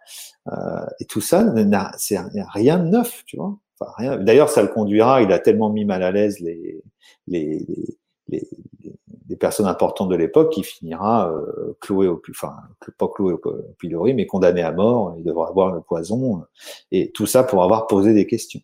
[0.49, 1.55] Euh, et tout ça,
[1.99, 2.19] c'est
[2.53, 3.57] rien de neuf, tu vois.
[3.81, 4.17] Rien.
[4.17, 6.83] D'ailleurs, ça le conduira, il a tellement mis mal à l'aise les,
[7.29, 7.65] les,
[8.29, 8.47] les,
[9.39, 12.57] personnes importantes de l'époque qu'il finira euh, cloué au, enfin,
[12.99, 13.41] pas cloué au
[13.79, 16.43] pilori, mais condamné à mort, il devra avoir le poison,
[16.91, 18.61] et tout ça pour avoir posé des questions.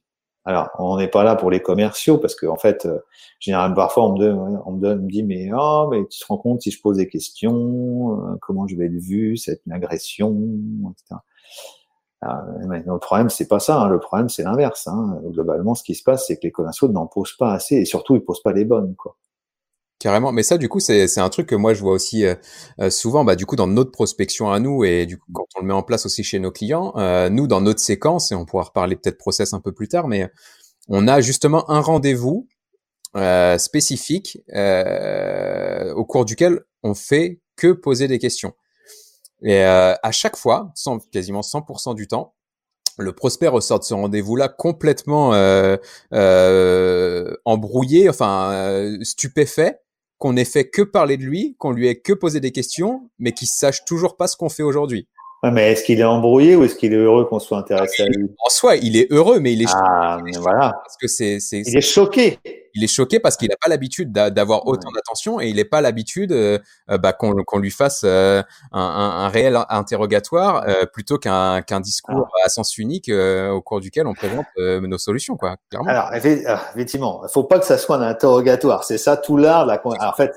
[0.47, 2.99] Alors, on n'est pas là pour les commerciaux parce qu'en en fait, euh,
[3.41, 6.61] généralement, parfois, on me, donne, on me, dit, mais oh, mais tu te rends compte
[6.61, 10.37] si je pose des questions, euh, comment je vais être vu, c'est une agression,
[10.93, 11.21] etc.
[12.69, 13.81] mais le problème, c'est pas ça.
[13.83, 13.89] Hein.
[13.89, 14.87] Le problème, c'est l'inverse.
[14.87, 15.19] Hein.
[15.29, 18.15] Globalement, ce qui se passe, c'est que les commerciaux n'en posent pas assez et surtout,
[18.15, 19.17] ils posent pas les bonnes, quoi.
[20.05, 22.35] Carrément, mais ça du coup c'est un truc que moi je vois aussi euh,
[22.79, 25.63] euh, souvent, bah du coup dans notre prospection à nous et du coup quand on
[25.63, 28.45] le met en place aussi chez nos clients, euh, nous dans notre séquence et on
[28.45, 30.29] pourra reparler peut-être process un peu plus tard, mais
[30.89, 32.47] on a justement un rendez-vous
[33.57, 38.53] spécifique au cours duquel on fait que poser des questions.
[39.43, 42.35] Et à chaque fois, sans, quasiment 100% du temps,
[42.99, 45.77] le prospect ressort de ce rendez-vous-là complètement euh,
[46.13, 49.81] euh, embrouillé, enfin euh, stupéfait,
[50.25, 53.33] qu'on ait fait que parler de lui, qu'on lui ait que posé des questions, mais
[53.33, 55.07] qu'il sache toujours pas ce qu'on fait aujourd'hui.
[55.51, 58.31] Mais est-ce qu'il est embrouillé ou est-ce qu'il est heureux qu'on soit intéressé à lui?
[58.45, 60.73] En soi, il est heureux, mais il est ah, voilà.
[60.83, 62.39] parce que c'est, il est choqué
[62.75, 65.81] il est choqué parce qu'il n'a pas l'habitude d'avoir autant d'attention et il n'a pas
[65.81, 66.59] l'habitude euh,
[66.91, 72.47] euh, bah, qu'on lui fasse euh, un, un, réel interrogatoire plutôt qu'un qu'un discours ah.
[72.47, 75.57] à sens unique au cours duquel on présente nos solutions, quoi.
[75.71, 75.89] Clairement.
[75.89, 78.85] Alors effectivement, il faut pas que ça soit un interrogatoire.
[78.85, 79.83] C'est ça tout l'art de la.
[79.85, 80.33] en fait,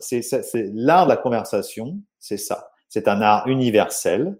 [0.00, 1.98] c'est l'art de la conversation.
[2.18, 2.70] C'est ça.
[2.88, 4.36] C'est un art universel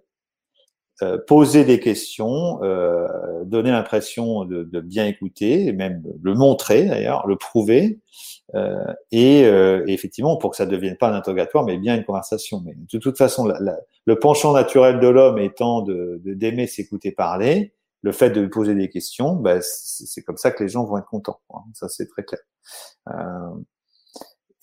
[1.03, 3.07] euh, poser des questions, euh,
[3.45, 7.99] donner l'impression de, bien écouter, et même le montrer d'ailleurs, le prouver,
[8.55, 9.41] euh, et,
[9.85, 12.63] effectivement pour que ça ne devienne pas un interrogatoire, mais bien une conversation.
[12.91, 13.47] De toute façon,
[14.05, 18.89] le penchant naturel de l'homme étant de d'aimer s'écouter parler, le fait de poser des
[18.89, 21.41] questions, bah, c'est comme ça que les gens vont être contents.
[21.75, 22.41] Ça c'est très clair.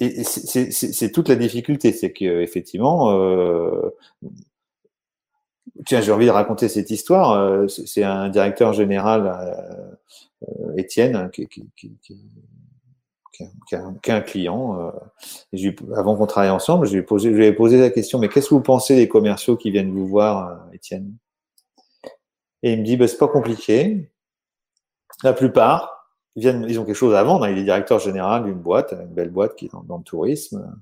[0.05, 0.23] Euh,
[0.71, 3.91] c'est toute la difficulté, c'est que effectivement, euh,
[5.87, 7.33] Tiens, j'ai envie de raconter cette histoire.
[7.33, 11.49] Euh, c'est un directeur général, euh, euh, Étienne, qui,
[13.73, 14.93] a un client.
[15.97, 18.95] avant qu'on travaille ensemble, je lui, ai posé, la question, mais qu'est-ce que vous pensez
[18.95, 21.17] des commerciaux qui viennent vous voir, Étienne?
[22.63, 24.11] Et il me dit, bah, c'est pas compliqué.
[25.23, 25.94] La plupart,
[26.37, 27.47] ils, viennent, ils ont quelque chose à vendre.
[27.49, 30.75] Il est directeur général d'une boîte, une belle boîte qui est dans le tourisme.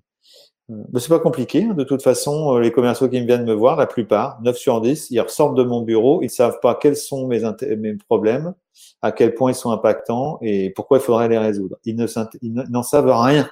[0.68, 1.64] Ben, c'est pas compliqué.
[1.64, 1.74] Hein.
[1.74, 4.80] De toute façon, euh, les commerciaux qui me viennent me voir, la plupart, 9 sur
[4.80, 7.42] 10, ils ressortent de mon bureau, ils savent pas quels sont mes,
[7.76, 8.54] mes problèmes,
[9.02, 11.76] à quel point ils sont impactants et pourquoi il faudrait les résoudre.
[11.84, 13.48] Ils ne n'en savent rien.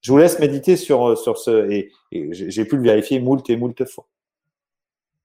[0.00, 3.56] Je vous laisse méditer sur, euh, sur ce, et, j'ai pu le vérifier moult et
[3.56, 4.06] moult fois.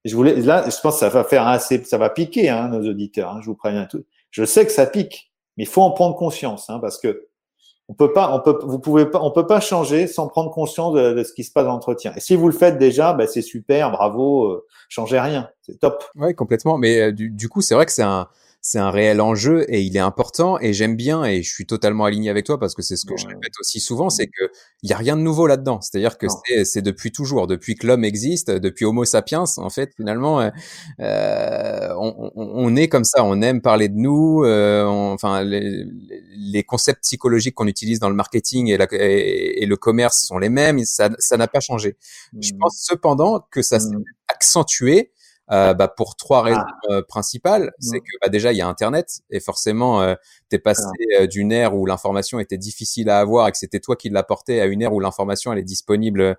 [0.06, 2.88] Je voulais, là, je pense que ça va faire assez, ça va piquer, hein, nos
[2.89, 4.04] auditeurs, hein, je vous préviens tout.
[4.32, 5.31] Je sais que ça pique,
[5.62, 7.28] il faut en prendre conscience, hein, parce que
[7.88, 10.93] on peut pas, on peut, vous pouvez pas, on peut pas changer sans prendre conscience
[10.93, 12.13] de, ce qui se passe dans l'entretien.
[12.15, 16.06] Et si vous le faites déjà, bah, c'est super, bravo, euh, changez rien, c'est top.
[16.15, 16.78] Oui, complètement.
[16.78, 18.30] Mais euh, du, du, coup, c'est vrai que c'est un,
[18.62, 22.06] c'est un réel enjeu et il est important et j'aime bien et je suis totalement
[22.06, 24.52] aligné avec toi parce que c'est ce que je répète aussi souvent, c'est que
[24.84, 25.82] il y a rien de nouveau là-dedans.
[25.82, 26.28] C'est-à-dire que
[26.63, 30.50] c'est depuis toujours, depuis que l'homme existe, depuis Homo sapiens, en fait, finalement, euh,
[31.00, 33.24] euh on, on, est comme ça.
[33.24, 34.43] On aime parler de nous.
[34.43, 35.86] Euh, enfin, les,
[36.36, 40.50] les, concepts psychologiques qu'on utilise dans le marketing et, la, et, le commerce sont les
[40.50, 40.80] mêmes.
[40.86, 41.95] Ça n'a pas changé.
[42.39, 42.58] Je mmh.
[42.60, 44.04] pense cependant que ça s'est mmh.
[44.30, 45.12] accentué
[45.52, 46.92] bah, pour trois raisons ah.
[46.92, 47.72] euh, principales.
[47.80, 50.16] C'est que bah, déjà il y a Internet et forcément euh,
[50.52, 50.84] t'es passé
[51.20, 54.60] euh, d'une ère où l'information était difficile à avoir et que c'était toi qui l'apportais
[54.60, 56.38] à une ère où l'information elle est disponible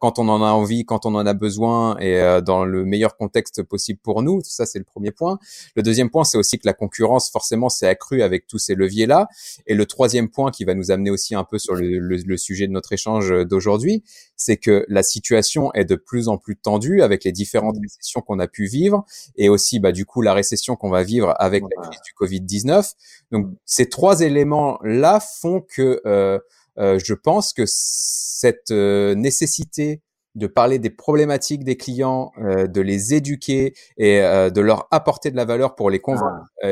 [0.00, 3.62] quand on en a envie, quand on en a besoin et dans le meilleur contexte
[3.62, 4.40] possible pour nous.
[4.44, 5.38] Ça c'est le premier point.
[5.74, 9.06] Le deuxième point c'est aussi que la concurrence forcément s'est accrue avec tous ces leviers
[9.06, 9.28] là.
[9.66, 12.36] Et le troisième point qui va nous amener aussi un peu sur le, le, le
[12.36, 14.02] sujet de notre échange d'aujourd'hui,
[14.36, 17.82] c'est que la situation est de plus en plus tendue avec les différentes mmh.
[17.82, 19.04] récessions qu'on a pu vivre
[19.36, 22.92] et aussi bah du coup la récession qu'on va vivre avec la crise du Covid-19.
[23.30, 26.38] Donc ces trois éléments là font que euh,
[26.78, 30.02] euh, je pense que cette euh, nécessité
[30.34, 35.30] de parler des problématiques des clients, euh, de les éduquer et euh, de leur apporter
[35.30, 36.68] de la valeur pour les convaincre, ah.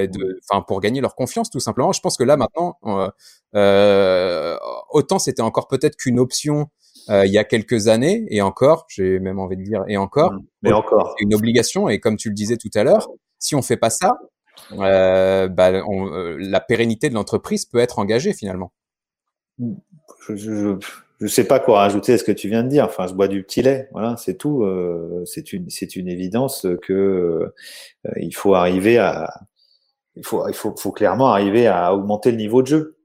[0.50, 1.92] enfin pour gagner leur confiance tout simplement.
[1.92, 2.78] Je pense que là maintenant,
[4.90, 6.68] autant c'était encore peut-être qu'une option
[7.08, 10.40] il y a quelques années et encore, j'ai même envie de dire et encore, mmh.
[10.62, 13.62] mais encore, c'est une obligation et comme tu le disais tout à l'heure, si on
[13.62, 14.16] fait pas ça,
[14.72, 18.72] euh, bah, euh, la pérennité de l'entreprise peut être engagée finalement.
[20.28, 20.76] Je,
[21.20, 22.84] je, sais pas quoi rajouter à ce que tu viens de dire.
[22.84, 24.66] Enfin, je bois du petit lait, voilà, c'est tout.
[25.26, 27.52] c'est une, c'est une évidence que
[28.16, 29.30] il faut arriver à,
[30.16, 32.99] il faut, il faut, faut clairement arriver à augmenter le niveau de jeu.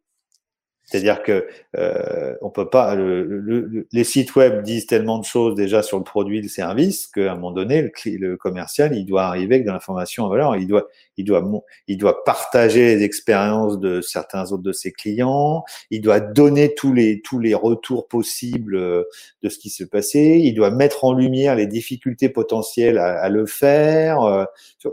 [0.85, 2.95] C'est-à-dire que euh, on peut pas.
[2.95, 7.31] Le, les sites web disent tellement de choses déjà sur le produit, le service, qu'à
[7.31, 10.55] un moment donné, le, le, commercial, il doit arriver avec de l'information en valeur.
[10.55, 11.43] Il doit, il doit,
[11.87, 15.63] il doit partager les expériences de certains autres de ses clients.
[15.89, 19.03] Il doit donner tous les tous les retours possibles euh,
[19.41, 20.39] de ce qui se passait.
[20.39, 24.21] Il doit mettre en lumière les difficultés potentielles à, à le faire.
[24.21, 24.45] Euh,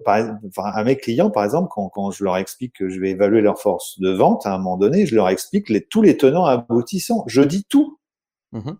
[0.04, 0.24] par,
[0.56, 3.60] à mes clients, par exemple, quand, quand je leur explique que je vais évaluer leur
[3.60, 7.24] force de vente, à un moment donné, je leur explique les tous les tenants aboutissants.
[7.26, 7.98] Je dis tout.
[8.52, 8.72] Mmh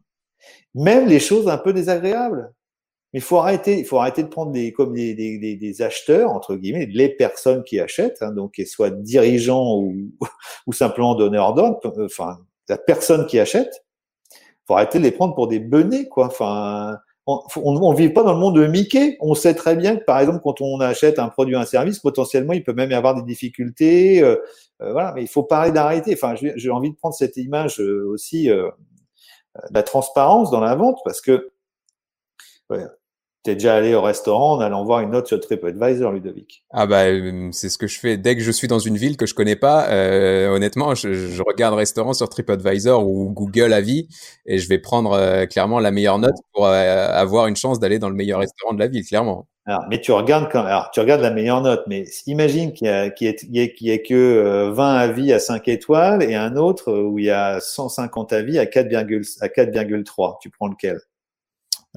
[0.75, 2.53] Même les choses un peu désagréables.
[3.13, 6.31] Mais il faut arrêter, il faut arrêter de prendre des, comme des, des, des acheteurs,
[6.31, 9.95] entre guillemets, les personnes qui achètent, hein, donc qu'elles soient dirigeants ou,
[10.67, 12.39] ou simplement donneurs d'ordre, enfin,
[12.69, 13.85] la personne qui achète,
[14.67, 16.27] faut arrêter de les prendre pour des benets, quoi.
[16.27, 19.17] Enfin, on ne vit pas dans le monde de Mickey.
[19.21, 22.01] On sait très bien que, par exemple, quand on achète un produit ou un service,
[22.01, 24.23] potentiellement, il peut même y avoir des difficultés.
[24.23, 24.37] Euh,
[24.81, 26.15] euh, voilà, mais il faut parler d'arrêter.
[26.15, 28.73] Enfin, j'ai envie de prendre cette image euh, aussi de
[29.71, 31.53] la transparence dans la vente parce que
[33.45, 37.07] T'es déjà allé au restaurant en allant voir une note sur TripAdvisor, Ludovic Ah bah
[37.07, 39.35] euh, c'est ce que je fais dès que je suis dans une ville que je
[39.35, 39.89] connais pas.
[39.89, 44.07] Euh, honnêtement, je, je, regarde restaurant sur TripAdvisor ou Google Avis
[44.47, 47.99] et je vais prendre euh, clairement la meilleure note pour euh, avoir une chance d'aller
[47.99, 49.49] dans le meilleur restaurant de la ville, clairement.
[49.67, 52.91] Alors, mais tu regardes quand, alors tu regardes la meilleure note, mais imagine qu'il y
[52.91, 56.55] a, qu'il y ait, qu'il y ait que 20 avis à 5 étoiles et un
[56.55, 59.03] autre où il y a 150 avis à 4, à
[59.49, 60.37] 4,3.
[60.41, 61.01] Tu prends lequel?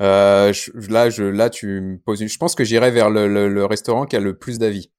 [0.02, 0.52] Euh,
[0.90, 2.22] là, je, là, tu me poses.
[2.22, 2.28] Une...
[2.28, 4.92] Je pense que j'irai vers le, le, le, restaurant qui a le plus d'avis.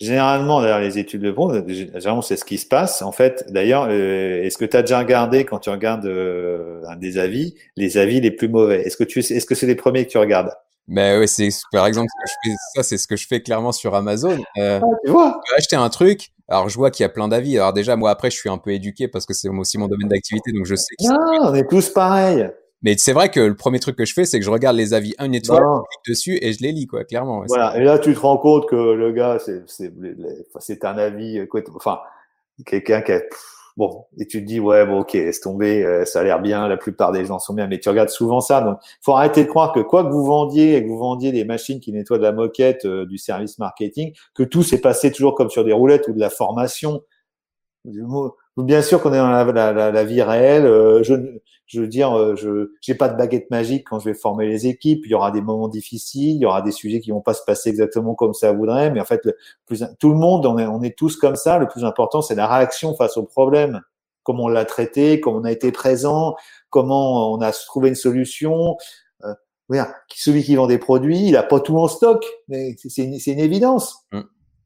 [0.00, 3.02] Généralement, d'ailleurs, les études de vente, généralement, c'est ce qui se passe.
[3.02, 7.18] En fait, d'ailleurs, euh, est-ce que tu as déjà regardé quand tu regardes euh, des
[7.18, 8.80] avis, les avis les plus mauvais?
[8.80, 10.52] Est-ce que tu, est-ce que c'est les premiers que tu regardes?
[10.88, 13.42] Ben oui, c'est par exemple ce que je fais, ça, c'est ce que je fais
[13.42, 14.38] clairement sur Amazon.
[14.56, 15.38] Euh, ah, tu vois?
[15.46, 16.30] tu acheter un truc.
[16.48, 17.58] Alors, je vois qu'il y a plein d'avis.
[17.58, 20.08] Alors déjà, moi après, je suis un peu éduqué parce que c'est aussi mon domaine
[20.08, 20.94] d'activité, donc je sais.
[21.02, 22.50] Non, on est tous pareils.
[22.82, 24.94] Mais c'est vrai que le premier truc que je fais, c'est que je regarde les
[24.94, 27.44] avis un étoile, je clique dessus et je les lis, quoi, clairement.
[27.46, 27.76] Voilà.
[27.76, 29.92] Et là, tu te rends compte que le gars, c'est, c'est,
[30.60, 32.00] c'est un avis, enfin,
[32.64, 33.20] quelqu'un qui a,
[33.76, 36.68] bon, et tu te dis, ouais, bon, ok, laisse tomber, euh, ça a l'air bien,
[36.68, 38.60] la plupart des gens sont bien, mais tu regardes souvent ça.
[38.60, 41.44] Donc, faut arrêter de croire que quoi que vous vendiez et que vous vendiez des
[41.44, 45.34] machines qui nettoient de la moquette, euh, du service marketing, que tout s'est passé toujours
[45.34, 47.02] comme sur des roulettes ou de la formation.
[48.56, 50.66] Bien sûr qu'on est dans la, la, la, vie réelle.
[50.66, 51.14] Euh, je,
[51.70, 54.66] je veux dire, euh, je j'ai pas de baguette magique quand je vais former les
[54.66, 55.02] équipes.
[55.04, 57.44] Il y aura des moments difficiles, il y aura des sujets qui vont pas se
[57.46, 58.90] passer exactement comme ça voudrait.
[58.90, 61.58] Mais en fait, le plus, tout le monde, on est, on est tous comme ça.
[61.58, 63.82] Le plus important, c'est la réaction face au problème.
[64.24, 66.34] Comment on l'a traité, comment on a été présent,
[66.70, 68.76] comment on a trouvé une solution.
[69.22, 72.26] Euh, celui qui vend des produits, il a pas tout en stock.
[72.48, 74.06] C'est une, une évidence.
[74.10, 74.22] Mmh.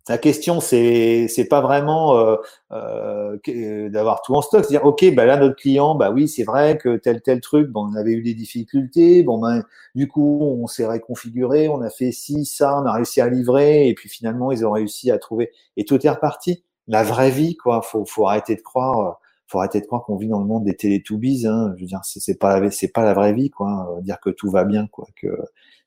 [0.08, 2.36] La question, c'est c'est pas vraiment euh,
[2.72, 6.28] euh, euh, d'avoir tout en stock, c'est dire ok, bah là notre client, bah oui,
[6.28, 9.62] c'est vrai que tel tel truc, bon, on avait eu des difficultés, bon ben
[9.94, 13.88] du coup on s'est réconfiguré, on a fait ci ça, on a réussi à livrer,
[13.88, 15.50] et puis finalement ils ont réussi à trouver.
[15.78, 16.62] Et tout est reparti.
[16.86, 19.18] La vraie vie, quoi, faut faut arrêter de croire
[19.54, 21.46] faut arrêter de croire qu'on vit dans le monde des télétoobies.
[21.46, 21.72] Hein.
[21.76, 23.96] Je veux dire, c'est pas la, c'est pas la vraie vie, quoi.
[23.96, 25.06] Euh, dire que tout va bien, quoi.
[25.16, 25.28] Que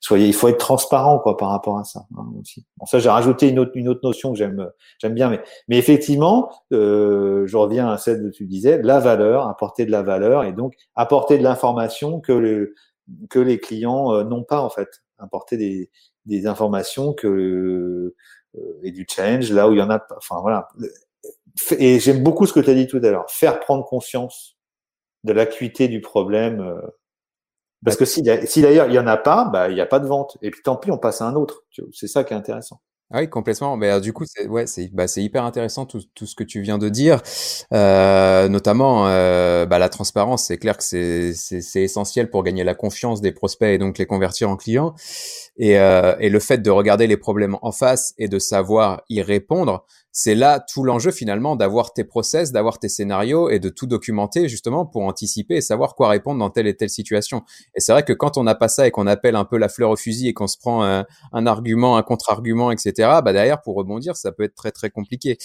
[0.00, 2.64] soyez, il faut être transparent, quoi, par rapport à ça hein, aussi.
[2.78, 5.76] Bon, ça, j'ai rajouté une autre, une autre notion que j'aime, j'aime bien, mais, mais
[5.76, 10.44] effectivement, euh, je reviens à celle que tu disais, la valeur, apporter de la valeur,
[10.44, 12.74] et donc apporter de l'information que le,
[13.28, 15.90] que les clients euh, n'ont pas en fait, apporter des,
[16.26, 18.14] des informations que
[18.56, 20.68] euh, et du change là où il y en a, enfin voilà
[21.78, 24.56] et j'aime beaucoup ce que tu as dit tout à l'heure, faire prendre conscience
[25.24, 26.60] de l'acuité du problème.
[26.60, 26.80] Euh,
[27.84, 30.00] parce que si, si d'ailleurs il y en a pas, bah il n'y a pas
[30.00, 30.36] de vente.
[30.42, 31.64] Et puis tant pis, on passe à un autre.
[31.92, 32.80] C'est ça qui est intéressant.
[33.10, 33.78] Ah oui, complètement.
[33.78, 36.60] Mais euh, du coup, c'est ouais, c'est bah, hyper intéressant tout, tout ce que tu
[36.60, 37.22] viens de dire,
[37.72, 40.44] euh, notamment euh, bah, la transparence.
[40.44, 44.50] C'est clair que c'est essentiel pour gagner la confiance des prospects et donc les convertir
[44.50, 44.94] en clients.
[45.56, 49.22] Et euh, et le fait de regarder les problèmes en face et de savoir y
[49.22, 49.86] répondre,
[50.20, 54.48] c'est là tout l'enjeu finalement d'avoir tes process, d'avoir tes scénarios et de tout documenter
[54.48, 57.44] justement pour anticiper et savoir quoi répondre dans telle et telle situation.
[57.76, 59.68] Et c'est vrai que quand on n'a pas ça et qu'on appelle un peu la
[59.68, 62.92] fleur au fusil et qu'on se prend un, argument, un contre-argument, etc.,
[63.24, 65.38] bah derrière pour rebondir, ça peut être très très compliqué.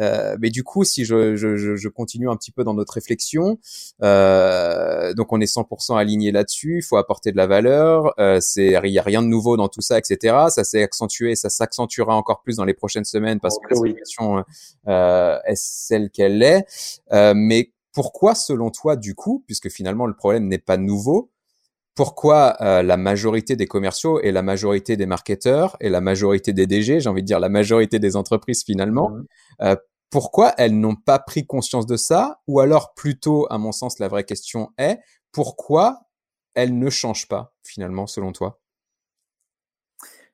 [0.00, 3.58] Euh, mais du coup, si je, je, je, continue un petit peu dans notre réflexion,
[4.02, 6.78] euh, donc on est 100% aligné là-dessus.
[6.78, 8.12] Il faut apporter de la valeur.
[8.18, 10.46] Euh, c'est il y a rien de nouveau dans tout ça, etc.
[10.48, 14.44] Ça s'est accentué, ça s'accentuera encore plus dans les prochaines semaines parce que la situation
[14.88, 16.66] euh, est celle qu'elle est.
[17.12, 21.30] Euh, mais pourquoi, selon toi, du coup, puisque finalement le problème n'est pas nouveau,
[21.94, 26.66] pourquoi euh, la majorité des commerciaux et la majorité des marketeurs et la majorité des
[26.66, 29.24] DG, j'ai envie de dire la majorité des entreprises finalement, mmh.
[29.62, 29.76] euh,
[30.10, 34.08] pourquoi elles n'ont pas pris conscience de ça Ou alors plutôt, à mon sens, la
[34.08, 34.98] vraie question est,
[35.32, 36.00] pourquoi
[36.54, 38.60] elles ne changent pas finalement selon toi?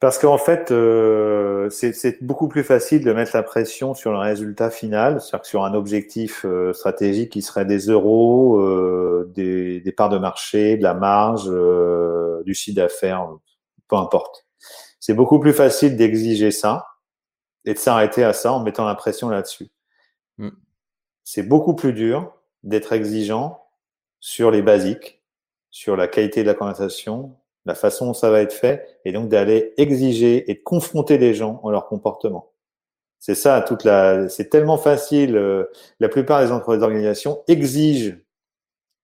[0.00, 4.70] Parce qu'en fait, euh, c'est beaucoup plus facile de mettre la pression sur le résultat
[4.70, 10.08] final, c'est-à-dire sur un objectif euh, stratégique qui serait des euros, euh, des, des, parts
[10.08, 13.28] de marché, de la marge, euh, du chiffre d'affaires,
[13.88, 14.46] peu importe.
[15.00, 16.86] C'est beaucoup plus facile d'exiger ça
[17.66, 19.68] et de s'arrêter à ça en mettant la pression là-dessus.
[20.38, 20.48] Mm.
[21.24, 22.32] C'est beaucoup plus dur
[22.62, 23.66] d'être exigeant
[24.18, 25.22] sur les basiques,
[25.70, 27.36] sur la qualité de la conversation,
[27.66, 31.34] la façon dont ça va être fait, et donc d'aller exiger et de confronter les
[31.34, 32.52] gens en leur comportement.
[33.18, 35.36] C'est ça, toute la, c'est tellement facile.
[35.36, 38.16] Euh, la plupart des entreprises d'organisation exigent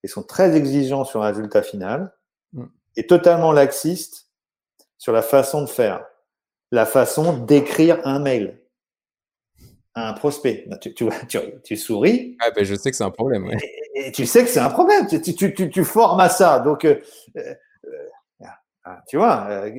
[0.02, 2.14] et sont très exigeants sur un résultat final.
[2.96, 4.30] est totalement laxiste
[4.96, 6.07] sur la façon de faire,
[6.72, 8.59] la façon d'écrire un mail
[9.94, 10.66] à un prospect.
[10.80, 12.36] Tu, tu, tu, tu souris.
[12.40, 13.44] Ah ben je sais que c'est un problème.
[13.44, 13.57] Ouais.
[13.94, 15.07] Et, tu sais que c'est un problème.
[15.09, 16.61] Tu, tu, tu, tu, formes à ça.
[16.61, 16.96] Donc, euh,
[17.36, 17.54] euh,
[19.09, 19.70] tu vois, euh,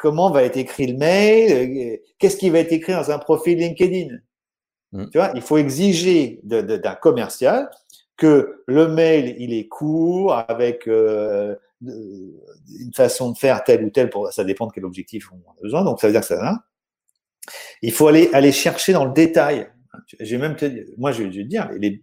[0.00, 4.16] comment va être écrit le mail Qu'est-ce qui va être écrit dans un profil LinkedIn?
[4.92, 5.06] Mm.
[5.10, 7.70] Tu vois, il faut exiger d'un commercial
[8.16, 14.10] que le mail il est court avec euh, une façon de faire telle ou telle
[14.10, 16.44] pour ça dépend de quel objectif on a besoin donc ça veut dire que ça
[16.44, 16.58] hein.
[17.80, 19.70] il faut aller aller chercher dans le détail
[20.18, 20.56] j'ai même
[20.96, 22.02] moi je vais te dire les,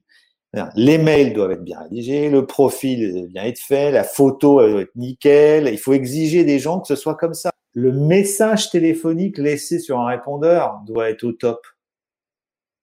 [0.75, 4.81] les mails doivent être bien rédigés le profil doit bien être fait la photo doit
[4.81, 5.67] être nickel.
[5.67, 7.51] Il faut exiger des gens que ce soit comme ça.
[7.73, 11.65] Le message téléphonique laissé sur un répondeur doit être au top.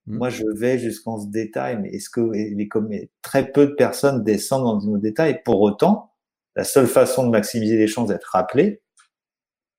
[0.05, 0.17] Mmh.
[0.17, 4.63] Moi, je vais jusqu'en ce détail, mais est-ce que les, très peu de personnes descendent
[4.63, 6.11] dans nos détails Pour autant,
[6.55, 8.81] la seule façon de maximiser les chances d'être rappelé,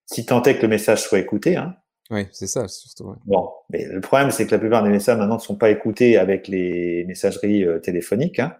[0.07, 1.77] si tant est que le message soit écouté, hein,
[2.11, 3.15] oui, c'est ça, surtout.
[3.25, 6.19] Bon, mais le problème, c'est que la plupart des messages maintenant ne sont pas écoutés
[6.19, 8.41] avec les messageries euh, téléphoniques.
[8.41, 8.55] Hein.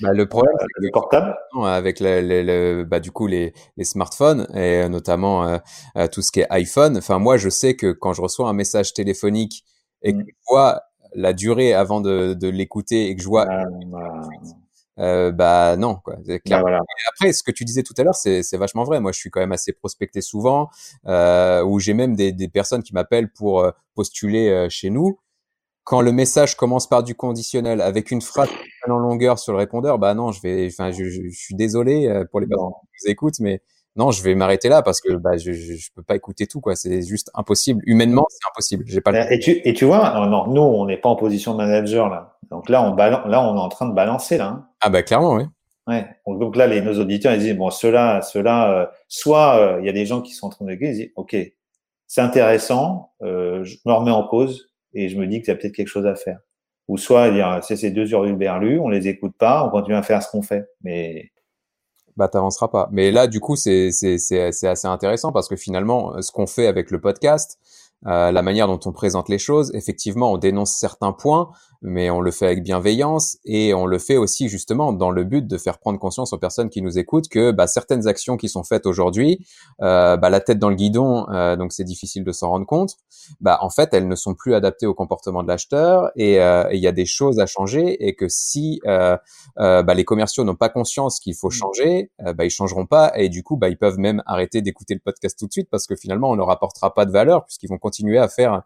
[0.00, 1.34] Bah, le problème, euh, c'est le portable.
[1.64, 5.46] Avec le, le, le, bah, du coup les, les smartphones et notamment
[5.96, 6.98] euh, tout ce qui est iPhone.
[6.98, 9.64] Enfin, moi, je sais que quand je reçois un message téléphonique
[10.02, 10.24] et que mmh.
[10.26, 10.82] je vois
[11.14, 13.64] la durée avant de, de l'écouter et que je vois ah.
[15.00, 16.16] Euh, bah non quoi.
[16.26, 16.80] Bah, voilà.
[17.08, 19.00] Après, ce que tu disais tout à l'heure, c'est vachement vrai.
[19.00, 20.70] Moi, je suis quand même assez prospecté souvent,
[21.06, 25.18] euh, où j'ai même des, des, personnes qui m'appellent pour euh, postuler euh, chez nous.
[25.84, 28.48] Quand le message commence par du conditionnel avec une phrase
[28.88, 32.24] en longueur sur le répondeur, bah non, je vais, enfin, je, je, suis désolé euh,
[32.30, 33.62] pour les personnes qui nous écoutent, mais
[33.96, 36.76] non, je vais m'arrêter là parce que bah, je, je, peux pas écouter tout quoi.
[36.76, 37.82] C'est juste impossible.
[37.86, 38.84] Humainement, c'est impossible.
[38.86, 39.10] J'ai pas.
[39.10, 39.32] Le...
[39.32, 42.08] Et tu et tu vois, non, non nous on n'est pas en position de manager
[42.08, 42.38] là.
[42.50, 44.46] Donc là on balance, là on est en train de balancer là.
[44.46, 44.68] Hein.
[44.80, 45.44] Ah bah clairement oui.
[45.86, 46.06] Ouais.
[46.26, 49.88] Donc là les nos auditeurs ils disent bon ceux-là, ceux-là, euh, soit euh, il y
[49.88, 51.36] a des gens qui sont en train de dire, ils disent ok
[52.06, 55.54] c'est intéressant, euh, je me remets en cause et je me dis qu'il y a
[55.54, 56.40] peut-être quelque chose à faire.
[56.88, 60.20] Ou soit dire c'est ces deux berlu, on les écoute pas, on continue à faire
[60.20, 60.66] ce qu'on fait.
[60.82, 61.30] Mais
[62.16, 62.88] bah t'avanceras pas.
[62.90, 66.66] Mais là, du coup, c'est c'est c'est assez intéressant parce que finalement, ce qu'on fait
[66.66, 67.60] avec le podcast,
[68.06, 69.70] euh, la manière dont on présente les choses.
[69.74, 71.50] Effectivement, on dénonce certains points,
[71.82, 75.46] mais on le fait avec bienveillance et on le fait aussi justement dans le but
[75.46, 78.62] de faire prendre conscience aux personnes qui nous écoutent que bah, certaines actions qui sont
[78.64, 79.46] faites aujourd'hui,
[79.80, 82.96] euh, bah, la tête dans le guidon, euh, donc c'est difficile de s'en rendre compte.
[83.40, 86.80] Bah, en fait, elles ne sont plus adaptées au comportement de l'acheteur et euh, il
[86.80, 89.16] y a des choses à changer et que si euh,
[89.56, 91.52] bah, les commerciaux n'ont pas conscience qu'il faut mmh.
[91.52, 95.00] changer, bah, ils changeront pas et du coup, bah, ils peuvent même arrêter d'écouter le
[95.00, 97.78] podcast tout de suite parce que finalement, on leur apportera pas de valeur puisqu'ils vont
[97.78, 98.60] continuer à faire euh,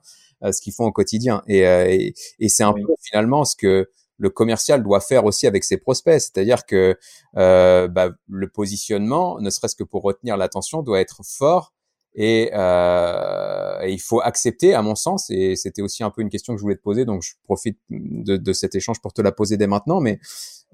[0.52, 1.42] ce qu'ils font au quotidien.
[1.46, 5.46] Et, euh, et, et c'est un peu finalement ce que le commercial doit faire aussi
[5.46, 6.96] avec ses prospects, c'est-à-dire que
[7.36, 11.72] euh, bah, le positionnement, ne serait-ce que pour retenir l'attention, doit être fort
[12.14, 16.28] et, euh, et, il faut accepter, à mon sens, et c'était aussi un peu une
[16.28, 19.20] question que je voulais te poser, donc je profite de, de cet échange pour te
[19.20, 20.20] la poser dès maintenant, mais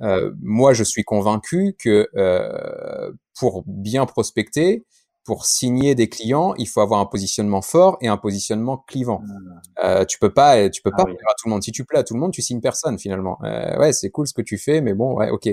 [0.03, 4.85] euh, moi je suis convaincu que euh, pour bien prospecter,
[5.25, 9.23] pour signer des clients, il faut avoir un positionnement fort et un positionnement clivant.
[9.77, 10.01] Ah.
[10.01, 11.62] Euh, tu peux pas, tu peux ah pas plaire à tout le monde.
[11.62, 13.39] Si tu plais à tout le monde, tu signes personne finalement.
[13.45, 15.49] Euh, ouais, c'est cool ce que tu fais, mais bon, ouais, ok.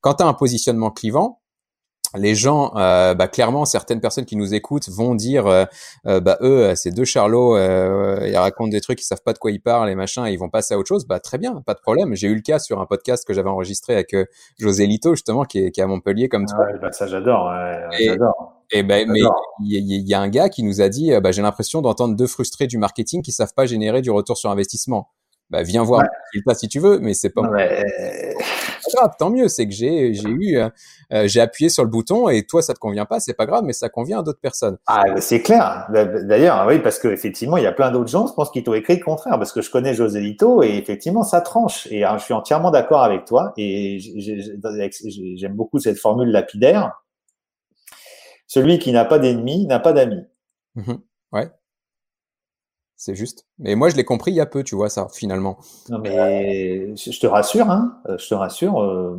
[0.00, 1.42] Quand tu as un positionnement clivant,
[2.16, 5.64] les gens, euh, bah, clairement, certaines personnes qui nous écoutent vont dire, euh,
[6.06, 9.32] euh bah eux, euh, ces deux charlots, euh, ils racontent des trucs, ils savent pas
[9.32, 11.06] de quoi ils parlent, et machin, ils vont passer à autre chose.
[11.06, 12.14] Bah très bien, pas de problème.
[12.14, 14.14] J'ai eu le cas sur un podcast que j'avais enregistré avec
[14.58, 16.66] José Lito justement, qui est, qui est à Montpellier comme toi.
[16.66, 18.61] Ouais, bah ça j'adore, ouais, j'adore.
[18.72, 19.20] Et ben, mais
[19.64, 22.66] il y, a un gars qui nous a dit, bah, j'ai l'impression d'entendre deux frustrés
[22.66, 25.10] du marketing qui savent pas générer du retour sur investissement.
[25.50, 26.02] Bah, viens voir
[26.46, 26.54] ouais.
[26.54, 27.42] si tu veux, mais c'est pas.
[27.42, 27.84] Ouais
[28.94, 29.48] grave, tant mieux.
[29.48, 30.68] C'est que j'ai j'ai eu euh,
[31.12, 33.64] euh, j'ai appuyé sur le bouton et toi ça te convient pas, c'est pas grave,
[33.64, 34.78] mais ça convient à d'autres personnes.
[34.86, 35.86] Ah c'est clair.
[35.90, 38.74] D'ailleurs oui parce que effectivement il y a plein d'autres gens, je pense qui t'ont
[38.74, 42.22] écrit le contraire parce que je connais José Lito et effectivement ça tranche et je
[42.22, 47.01] suis entièrement d'accord avec toi et j'aime beaucoup cette formule lapidaire.
[48.52, 50.26] Celui qui n'a pas d'ennemis n'a pas d'amis.
[50.74, 50.92] Mmh
[51.32, 51.50] ouais.
[52.96, 53.46] C'est juste.
[53.58, 55.56] Mais moi, je l'ai compris il y a peu, tu vois, ça, finalement.
[55.88, 58.78] Non, mais je te rassure, hein, euh, je te rassure.
[58.82, 59.16] Euh,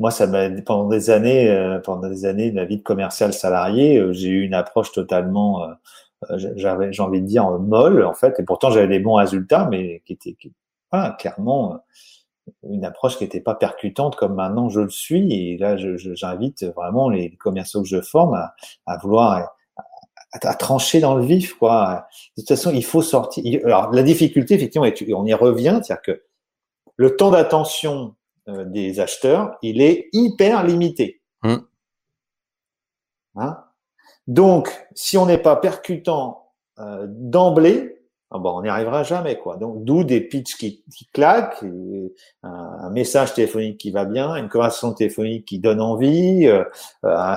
[0.00, 3.32] moi, ça m'a, pendant des années, euh, pendant des années de ma vie de commercial
[3.32, 5.68] salarié, j'ai eu une approche totalement,
[6.34, 8.40] j'avais, j'ai envie de dire, molle, en fait.
[8.40, 10.52] Et pourtant, j'avais des bons résultats, mais qui étaient, qui,
[11.20, 11.84] clairement,
[12.62, 15.32] une approche qui n'était pas percutante comme maintenant je le suis.
[15.32, 18.54] Et là, j'invite vraiment les commerciaux que je forme à,
[18.86, 19.54] à vouloir
[20.42, 22.06] à, trancher dans le vif, quoi.
[22.36, 23.60] De toute façon, il faut sortir.
[23.64, 26.22] Alors, la difficulté, effectivement, et on y revient, c'est-à-dire que
[26.96, 28.14] le temps d'attention
[28.48, 31.22] euh, des acheteurs, il est hyper limité.
[31.42, 31.56] Mmh.
[33.36, 33.64] Hein?
[34.26, 39.56] Donc, si on n'est pas percutant euh, d'emblée, bon, on n'y arrivera jamais, quoi.
[39.56, 41.64] Donc, d'où des pitchs qui, qui claquent,
[42.42, 46.46] un, message téléphonique qui va bien, une conversation téléphonique qui donne envie.
[46.46, 46.64] Euh,
[47.04, 47.36] euh,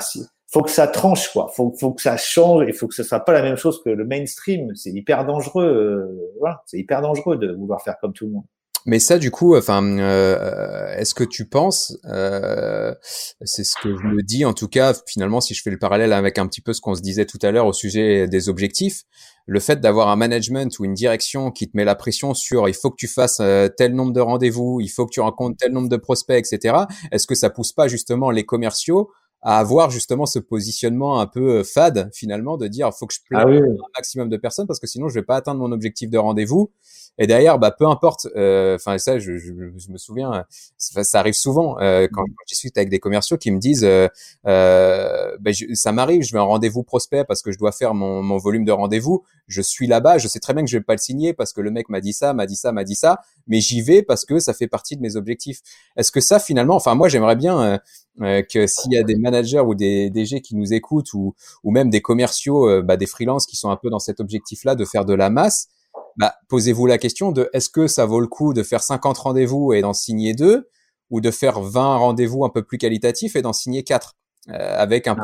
[0.50, 1.50] faut que ça tranche, quoi.
[1.56, 2.66] Faut, faut que ça change.
[2.68, 4.74] Il faut que ce soit pas la même chose que le mainstream.
[4.76, 5.66] C'est hyper dangereux.
[5.66, 8.46] Euh, voilà, c'est hyper dangereux de vouloir faire comme tout le monde.
[8.88, 12.96] Mais ça, du coup, enfin, euh, est-ce que tu penses, euh,
[13.42, 16.14] c'est ce que je me dis en tout cas, finalement, si je fais le parallèle
[16.14, 19.04] avec un petit peu ce qu'on se disait tout à l'heure au sujet des objectifs,
[19.46, 22.74] le fait d'avoir un management ou une direction qui te met la pression sur il
[22.74, 25.74] faut que tu fasses euh, tel nombre de rendez-vous, il faut que tu rencontres tel
[25.74, 26.86] nombre de prospects, etc.
[27.12, 29.12] Est-ce que ça pousse pas justement les commerciaux
[29.42, 33.42] à avoir justement ce positionnement un peu fade finalement de dire faut que je plaise
[33.44, 36.18] ah un maximum de personnes parce que sinon je vais pas atteindre mon objectif de
[36.18, 36.72] rendez-vous
[37.18, 38.28] et derrière, bah, peu importe.
[38.36, 40.46] Euh, enfin, ça, je, je, je, me souviens,
[40.78, 44.08] ça, ça arrive souvent euh, quand, je discute avec des commerciaux qui me disent, euh,
[44.46, 48.22] euh bah, ça m'arrive, je vais en rendez-vous prospect parce que je dois faire mon,
[48.22, 49.24] mon volume de rendez-vous.
[49.48, 51.62] Je suis là-bas, je sais très bien que je vais pas le signer parce que
[51.62, 54.26] le mec m'a dit ça, m'a dit ça, m'a dit ça, mais j'y vais parce
[54.26, 55.62] que ça fait partie de mes objectifs.
[55.96, 57.80] Est-ce que ça, finalement, enfin, moi, j'aimerais bien
[58.22, 61.72] euh, que s'il y a des managers ou des DG qui nous écoutent ou, ou
[61.72, 65.06] même des commerciaux, bah, des freelances qui sont un peu dans cet objectif-là de faire
[65.06, 65.70] de la masse
[66.18, 69.74] bah, posez-vous la question de est-ce que ça vaut le coup de faire 50 rendez-vous
[69.74, 70.68] et d'en signer deux
[71.10, 74.16] ou de faire 20 rendez-vous un peu plus qualitatifs et d'en signer quatre
[74.50, 75.22] euh, avec un peu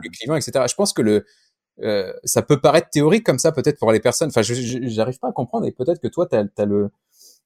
[0.00, 0.64] plus clivant, etc.
[0.68, 1.24] Je pense que le
[1.80, 4.28] euh, ça peut paraître théorique comme ça peut-être pour les personnes.
[4.28, 6.90] Enfin, j'arrive pas à comprendre et peut-être que toi, t'as, as le,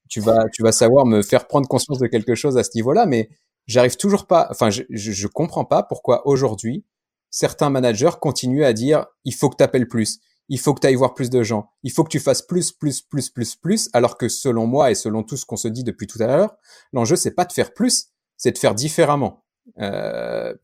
[0.09, 3.07] tu vas, tu vas savoir me faire prendre conscience de quelque chose à ce niveau-là,
[3.07, 3.29] mais
[3.67, 4.49] j'arrive toujours pas.
[4.51, 6.85] Enfin, je, je, comprends pas pourquoi aujourd'hui
[7.31, 10.87] certains managers continuent à dire il faut que tu appelles plus, il faut que tu
[10.87, 13.91] ailles voir plus de gens, il faut que tu fasses plus, plus, plus, plus, plus,
[13.93, 16.57] alors que selon moi et selon tout ce qu'on se dit depuis tout à l'heure,
[16.93, 19.45] l'enjeu c'est pas de faire plus, c'est de faire différemment.
[19.81, 20.55] Euh,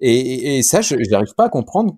[0.00, 1.96] et, et, ça, je n'arrive pas à comprendre.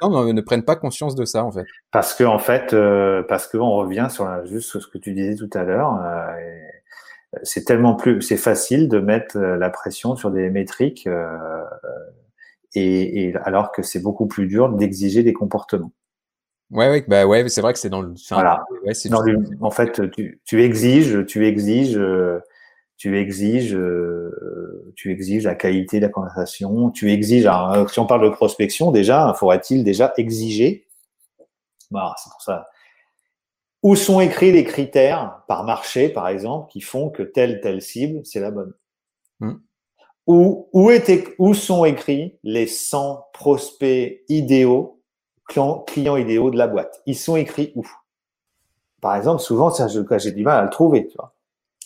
[0.00, 1.64] Certains ne prennent pas conscience de ça en fait.
[1.90, 5.12] Parce que en fait, euh, parce que on revient sur la, juste ce que tu
[5.12, 6.00] disais tout à l'heure.
[6.02, 6.36] Euh,
[7.42, 11.64] c'est tellement plus, c'est facile de mettre euh, la pression sur des métriques, euh,
[12.74, 15.92] et, et alors que c'est beaucoup plus dur d'exiger des comportements.
[16.70, 18.14] Ouais, ouais, bah ouais, c'est vrai que c'est dans le.
[18.30, 18.64] Voilà.
[18.84, 22.00] Ouais, c'est en fait, tu, tu, exiges, tu exiges,
[22.96, 23.78] tu exiges,
[24.96, 26.90] tu exiges la qualité de la conversation.
[26.90, 27.48] Tu exiges.
[27.92, 30.86] Si on parle de prospection, déjà, faudrait-il déjà exiger?
[31.90, 32.66] Voilà, c'est pour ça.
[33.84, 38.22] Où sont écrits les critères par marché, par exemple, qui font que telle telle cible
[38.24, 38.72] c'est la bonne
[39.40, 39.52] mmh.
[40.26, 45.02] Où, où, était, où sont écrits les 100 prospects idéaux
[45.46, 45.84] clients,
[46.16, 47.02] idéaux de la boîte?
[47.04, 47.86] Ils sont écrits où?
[49.02, 49.70] Par exemple, souvent,
[50.16, 51.34] j'ai du mal à le trouver, tu vois.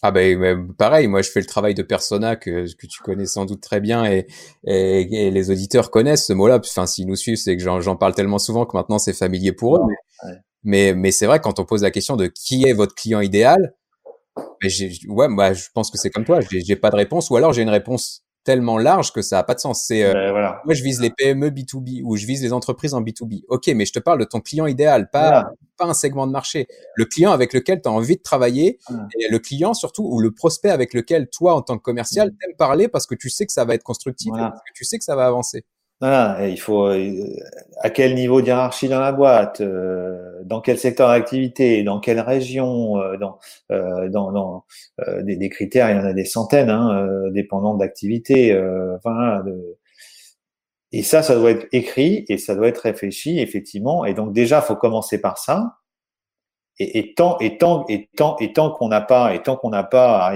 [0.00, 3.46] Ah ben pareil, moi je fais le travail de persona que, que tu connais sans
[3.46, 4.28] doute très bien et,
[4.62, 6.60] et, les auditeurs connaissent ce mot-là.
[6.64, 9.76] Enfin, s'ils nous suivent, c'est que j'en parle tellement souvent que maintenant c'est familier pour
[9.76, 9.80] eux.
[9.88, 10.34] Mais,
[10.64, 13.74] mais, c'est vrai quand on pose la question de qui est votre client idéal,
[14.60, 14.70] ben
[15.08, 16.40] ouais, moi je pense que c'est comme toi.
[16.50, 19.54] J'ai pas de réponse ou alors j'ai une réponse tellement large que ça a pas
[19.54, 19.84] de sens.
[19.86, 23.02] C'est euh, ben, moi je vise les PME B2B ou je vise les entreprises en
[23.02, 23.42] B2B.
[23.48, 26.66] OK, mais je te parle de ton client idéal, pas pas un segment de marché.
[26.94, 28.78] Le client avec lequel tu as envie de travailler
[29.20, 32.56] et le client surtout ou le prospect avec lequel toi en tant que commercial t'aimes
[32.56, 35.04] parler parce que tu sais que ça va être constructif parce que tu sais que
[35.04, 35.64] ça va avancer.
[36.00, 37.26] Voilà, il faut euh,
[37.80, 42.20] à quel niveau de hiérarchie dans la boîte, euh, dans quel secteur d'activité, dans quelle
[42.20, 43.38] région, euh, dans,
[43.68, 44.64] dans, dans
[45.22, 48.56] des, des, critères, il y en a des centaines, hein, dépendant d'activité.
[48.96, 49.76] Enfin, de...
[50.92, 54.04] Et ça, ça doit être écrit et ça doit être réfléchi effectivement.
[54.04, 55.77] Et donc déjà, faut commencer par ça.
[56.80, 59.70] Et, et, tant et tant et tant et tant qu'on n'a pas et tant qu'on
[59.70, 60.32] n'a pas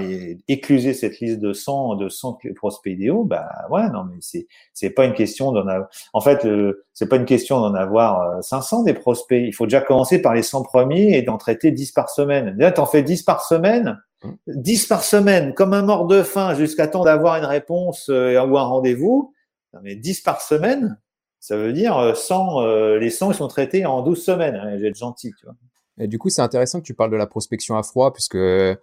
[0.49, 4.89] éclusé cette liste de 100 de 100 prospects idéaux, bah ouais non mais c'est c'est
[4.89, 5.87] pas une question d'en avoir.
[6.11, 6.45] En fait,
[6.93, 9.41] c'est pas une question d'en avoir 500 euh, des prospects.
[9.41, 12.55] Il faut déjà commencer par les 100 premiers et d'en traiter 10 par semaine.
[12.57, 13.99] Déjà, t'en fais 10 par semaine?
[14.47, 14.87] 10 mmh.
[14.87, 18.63] par semaine, comme un mort de faim, jusqu'à temps d'avoir une réponse euh, ou un
[18.63, 19.33] rendez-vous.
[19.81, 20.99] Mais 10 par semaine,
[21.39, 24.77] ça veut dire 100, euh, les 100 ils sont traités en 12 semaines.
[24.77, 25.55] Vais être gentil, tu vois.
[25.99, 28.75] Et du coup, c'est intéressant que tu parles de la prospection à froid, puisque euh,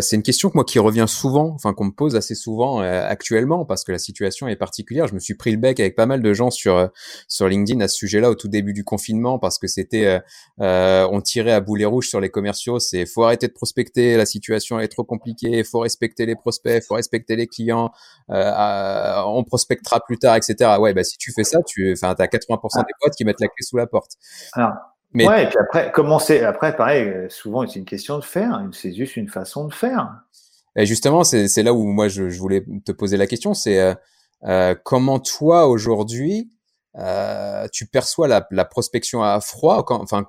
[0.00, 3.06] c'est une question que moi qui revient souvent, enfin qu'on me pose assez souvent euh,
[3.08, 5.06] actuellement, parce que la situation est particulière.
[5.06, 6.88] Je me suis pris le bec avec pas mal de gens sur euh,
[7.28, 10.20] sur LinkedIn à ce sujet-là au tout début du confinement, parce que c'était
[10.58, 12.80] on tirait à boulet rouge sur les commerciaux.
[12.80, 16.94] C'est faut arrêter de prospecter, la situation est trop compliquée, faut respecter les prospects, faut
[16.94, 17.92] respecter les clients,
[18.28, 20.76] on prospectera plus tard, etc.
[20.80, 23.48] Ouais, bah si tu fais ça, tu, enfin, t'as 80% des boîtes qui mettent la
[23.48, 24.12] clé sous la porte.
[24.54, 24.72] Alors,
[25.14, 28.92] Ouais, et puis après, commencer, après, pareil, euh, souvent, c'est une question de faire, c'est
[28.92, 30.26] juste une façon de faire.
[30.76, 33.94] Et justement, c'est là où moi, je, je, voulais te poser la question, c'est euh,
[34.44, 36.50] euh, comment toi, aujourd'hui,
[36.96, 39.84] euh, tu perçois la, la, prospection à froid?
[39.84, 40.26] Quand, Enfin,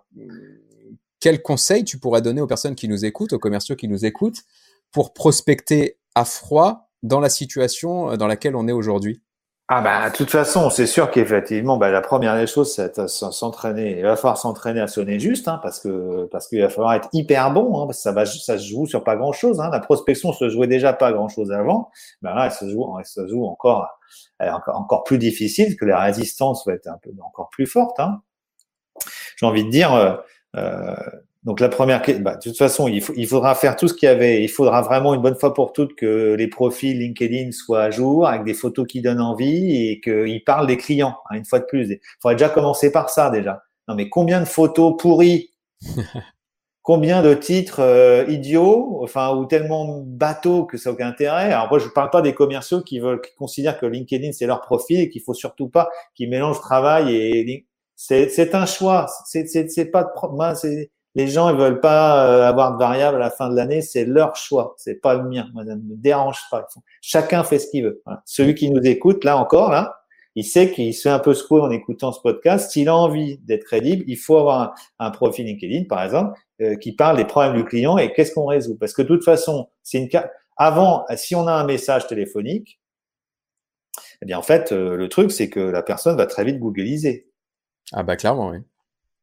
[1.19, 4.43] quel conseil tu pourrais donner aux personnes qui nous écoutent, aux commerciaux qui nous écoutent,
[4.91, 9.21] pour prospecter à froid dans la situation dans laquelle on est aujourd'hui?
[9.70, 13.97] Ah bah de toute façon, c'est sûr qu'effectivement, bah, la première des choses, c'est s'entraîner.
[13.97, 17.09] Il va falloir s'entraîner à sonner juste, hein, parce que parce qu'il va falloir être
[17.11, 19.59] hyper bon, hein, parce que ça va ça se joue sur pas grand chose.
[19.59, 19.70] Hein.
[19.70, 21.91] La prospection se jouait déjà pas grand chose avant,
[22.22, 23.89] ben là, elle se joue, elle se joue encore,
[24.68, 27.99] encore plus difficile, que la résistance va être un peu encore plus forte.
[27.99, 28.22] Hein.
[29.38, 29.93] J'ai envie de dire.
[29.93, 30.13] Euh,
[30.55, 30.95] euh
[31.47, 34.09] donc la première, bah, de toute façon, il, il, faudra faire tout ce qu'il y
[34.09, 34.43] avait.
[34.43, 38.27] Il faudra vraiment une bonne fois pour toutes que les profils LinkedIn soient à jour,
[38.27, 41.15] avec des photos qui donnent envie et qu'ils parlent des clients.
[41.29, 43.63] Hein, une fois de plus, il faudrait déjà commencer par ça déjà.
[43.87, 45.51] Non mais combien de photos pourries?
[46.81, 51.51] Combien de titres euh, idiots, enfin ou tellement bateaux que ça n'a aucun intérêt?
[51.51, 54.45] Alors moi je ne parle pas des commerciaux qui veulent, qui considèrent que LinkedIn c'est
[54.45, 57.67] leur profil et qu'il faut surtout pas qu'ils mélangent travail et
[57.97, 59.07] c'est un choix.
[59.25, 60.09] C'est pas de
[61.16, 64.05] les gens, ils veulent pas euh, avoir de variable à la fin de l'année, c'est
[64.05, 65.47] leur choix, c'est pas le mien.
[65.53, 66.68] Moi, ça ne me dérange pas.
[67.01, 68.03] Chacun fait ce qu'il veut.
[68.26, 70.01] Celui qui nous écoute, là encore, là,
[70.36, 72.70] il sait qu'il se fait un peu secouer en écoutant ce podcast.
[72.70, 76.91] S'il a envie d'être crédible, il faut avoir un, profil LinkedIn, par exemple, euh, qui
[76.91, 78.78] parle des problèmes du client et qu'est-ce qu'on résout.
[78.78, 80.10] Parce que de toute façon, c'est une
[80.58, 82.80] avant, si on a un message téléphonique,
[84.22, 87.30] eh bien en fait, euh, le truc, c'est que la personne va très vite googliser.
[87.93, 88.60] Ah bah clairement, oui.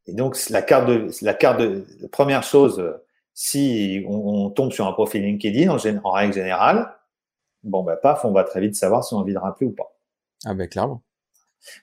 [0.07, 2.95] Et donc, la carte de, la carte de, la première chose,
[3.33, 6.95] si on, on, tombe sur un profil LinkedIn en, en règle générale,
[7.63, 9.73] bon, bah, paf, on va très vite savoir si on a envie de rappeler ou
[9.73, 9.97] pas.
[10.45, 11.03] Ah, ben, clairement.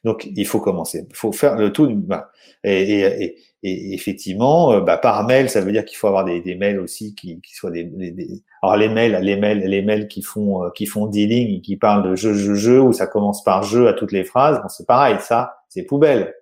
[0.04, 1.08] Donc, il faut commencer.
[1.10, 1.92] Il faut faire le tout.
[1.96, 2.32] Bah,
[2.64, 6.54] et, et, et, effectivement, bah, par mail, ça veut dire qu'il faut avoir des, des
[6.54, 10.22] mails aussi qui, qui soient des, des, Alors les mails, les mails, les mails qui
[10.22, 13.64] font qui font dealing et qui parlent de jeu, jeu, jeu, où ça commence par
[13.64, 14.62] jeu à toutes les phrases.
[14.62, 16.36] Bon, c'est pareil, ça, c'est poubelle.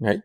[0.00, 0.22] Oui.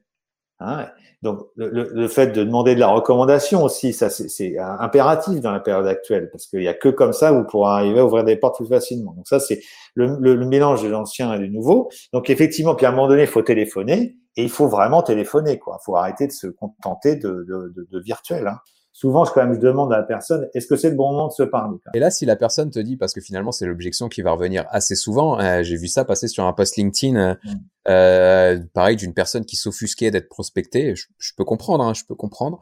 [0.59, 0.87] Hein
[1.23, 5.59] donc le, le, fait de demander de la recommandation aussi, ça c'est impératif dans la
[5.59, 8.35] période actuelle parce qu'il y a que comme ça vous pourrez arriver à ouvrir des
[8.35, 9.13] portes plus facilement.
[9.13, 9.61] Donc ça c'est
[9.95, 11.89] le, le, mélange de l'ancien et du nouveau.
[12.13, 15.57] Donc effectivement, puis à un moment donné, il faut téléphoner et il faut vraiment téléphoner
[15.57, 15.79] quoi.
[15.81, 18.47] Il faut arrêter de se contenter de, de, de, de virtuel.
[18.47, 18.59] Hein
[18.97, 21.27] souvent, je, quand même, je demande à la personne, est-ce que c'est le bon moment
[21.27, 24.09] de se parler Et là, si la personne te dit, parce que finalement, c'est l'objection
[24.09, 27.35] qui va revenir assez souvent, euh, j'ai vu ça passer sur un post LinkedIn, euh,
[27.43, 27.49] mm.
[27.89, 30.95] euh pareil, d'une personne qui s'offusquait d'être prospectée.
[30.95, 32.59] Je, peux comprendre, hein, je peux comprendre.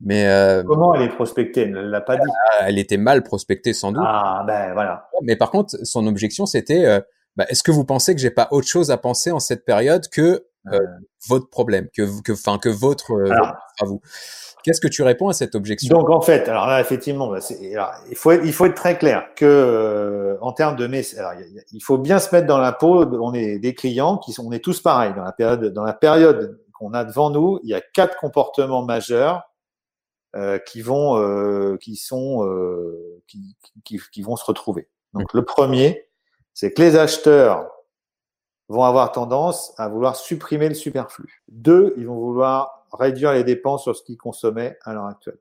[0.00, 1.62] Mais euh, comment elle est prospectée?
[1.62, 2.30] Elle l'a pas dit.
[2.52, 4.04] Ah, elle était mal prospectée, sans doute.
[4.06, 5.08] Ah ben voilà.
[5.22, 7.02] Mais par contre, son objection, c'était,
[7.34, 10.08] bah, est-ce que vous pensez que j'ai pas autre chose à penser en cette période
[10.10, 10.46] que
[11.28, 14.00] votre problème, que, que, enfin, que votre, votre à vous.
[14.62, 15.96] Qu'est-ce que tu réponds à cette objection?
[15.96, 17.40] Donc en fait, alors là effectivement, bah,
[18.08, 20.84] il faut être, il faut être très clair que euh, en termes de
[21.18, 21.32] alors,
[21.72, 23.04] il faut bien se mettre dans la peau.
[23.20, 25.94] On est des clients qui sont, on est tous pareils dans la période dans la
[25.94, 27.58] période qu'on a devant nous.
[27.64, 29.42] Il y a quatre comportements majeurs
[30.36, 34.88] euh, qui vont euh, qui sont euh, qui, qui, qui, vont se retrouver.
[35.12, 36.08] Donc le premier,
[36.54, 37.68] c'est que les acheteurs
[38.72, 41.42] vont avoir tendance à vouloir supprimer le superflu.
[41.48, 45.38] Deux, ils vont vouloir réduire les dépenses sur ce qu'ils consommaient à l'heure actuelle.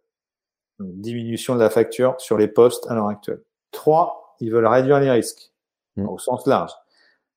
[0.79, 3.41] Donc, diminution de la facture sur les postes à l'heure actuelle.
[3.71, 5.53] Trois, ils veulent réduire les risques
[5.95, 6.09] mmh.
[6.09, 6.73] au sens large.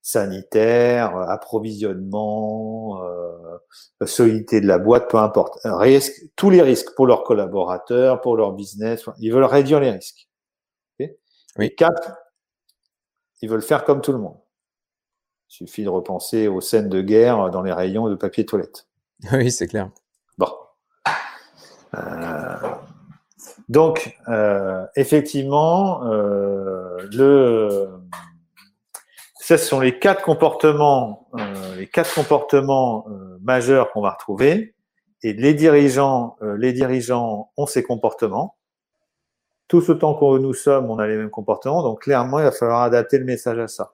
[0.03, 3.59] Sanitaire, euh, approvisionnement, euh,
[4.05, 5.61] solidité de la boîte, peu importe.
[5.65, 10.29] Risque, tous les risques pour leurs collaborateurs, pour leur business, ils veulent réduire les risques.
[10.99, 11.19] Okay
[11.57, 11.75] oui.
[11.75, 12.17] quatre,
[13.43, 14.37] ils veulent faire comme tout le monde.
[15.61, 18.89] Il suffit de repenser aux scènes de guerre dans les rayons de papier toilette.
[19.33, 19.91] Oui, c'est clair.
[20.37, 20.49] Bon.
[21.95, 22.57] Euh,
[23.69, 27.89] donc, euh, effectivement, euh, le,
[29.41, 31.29] ce sont les quatre comportements,
[31.77, 33.07] les quatre comportements
[33.41, 34.75] majeurs qu'on va retrouver.
[35.23, 38.57] Et les dirigeants, les dirigeants ont ces comportements.
[39.69, 41.83] Tous autant que nous sommes, on a les mêmes comportements.
[41.83, 43.94] Donc, clairement, il va falloir adapter le message à ça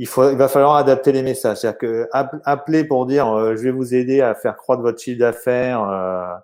[0.00, 1.58] il, faut, il va falloir adapter les messages.
[1.58, 5.18] C'est-à-dire que appeler pour dire euh, je vais vous aider à faire croître votre chiffre
[5.18, 6.34] d'affaires euh,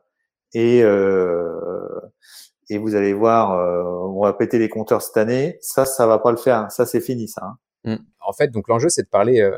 [0.53, 1.99] et euh,
[2.69, 3.53] et vous allez voir,
[4.11, 5.57] on va péter les compteurs cette année.
[5.61, 6.69] Ça, ça va pas le faire.
[6.73, 7.45] Ça, c'est fini, ça.
[7.45, 7.57] Hein.
[7.85, 7.97] Mmh.
[8.21, 9.49] En fait, donc l'enjeu, c'est de parler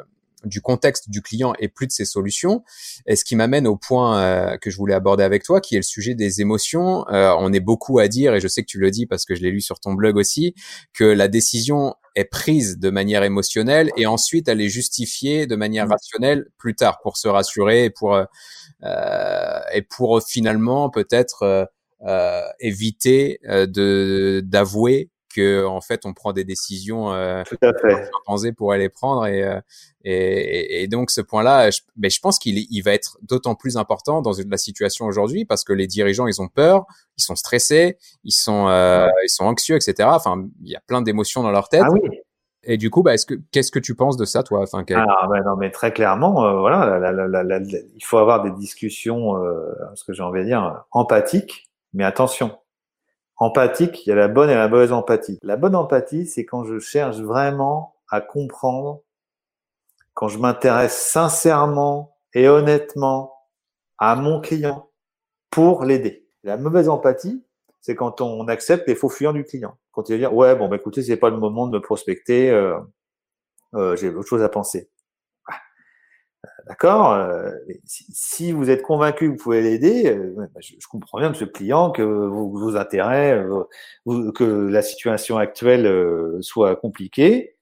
[0.44, 2.62] du contexte du client et plus de ses solutions.
[3.06, 5.78] Et ce qui m'amène au point euh, que je voulais aborder avec toi, qui est
[5.78, 7.06] le sujet des émotions.
[7.08, 9.34] Euh, on est beaucoup à dire, et je sais que tu le dis parce que
[9.34, 10.54] je l'ai lu sur ton blog aussi,
[10.92, 15.86] que la décision est prise de manière émotionnelle et ensuite elle est justifiée de manière
[15.86, 15.92] mmh.
[15.92, 21.68] rationnelle plus tard pour se rassurer et pour euh, et pour finalement peut-être
[22.60, 28.52] éviter de d'avouer que en fait on prend des décisions euh, Tout à fait.
[28.52, 29.60] pour aller prendre et, euh,
[30.04, 33.76] et, et, donc ce point-là, je, mais je pense qu'il il va être d'autant plus
[33.76, 37.98] important dans la situation aujourd'hui parce que les dirigeants ils ont peur, ils sont stressés,
[38.24, 40.08] ils sont euh, ils sont anxieux, etc.
[40.12, 41.82] Enfin, il y a plein d'émotions dans leur tête.
[41.84, 42.00] Ah oui.
[42.64, 44.60] Et du coup, bah, est-ce que qu'est-ce que tu penses de ça, toi?
[44.62, 48.50] Enfin, Ah non, mais très clairement, euh, voilà, la, la, la, il faut avoir des
[48.50, 52.58] discussions, euh, ce que j'ai envie de dire, empathiques, mais attention,
[53.38, 55.38] empathique, il y a la bonne et la mauvaise empathie.
[55.42, 59.02] La bonne empathie, c'est quand je cherche vraiment à comprendre,
[60.14, 63.34] quand je m'intéresse sincèrement et honnêtement
[63.98, 64.90] à mon client
[65.50, 66.26] pour l'aider.
[66.44, 67.44] La mauvaise empathie,
[67.80, 69.76] c'est quand on accepte les faux fuyants du client.
[69.92, 72.50] Quand il va dire ouais bon bah écoutez c'est pas le moment de me prospecter,
[72.50, 72.78] euh,
[73.74, 74.90] euh, j'ai autre chose à penser.
[76.68, 77.50] D'accord euh,
[77.86, 81.90] si, vous êtes convaincu que vous pouvez l'aider, euh, bah, je, comprends bien, monsieur client,
[81.90, 85.90] que vos, vos intérêts, euh, que la situation actuelle
[86.42, 87.56] soit compliquée.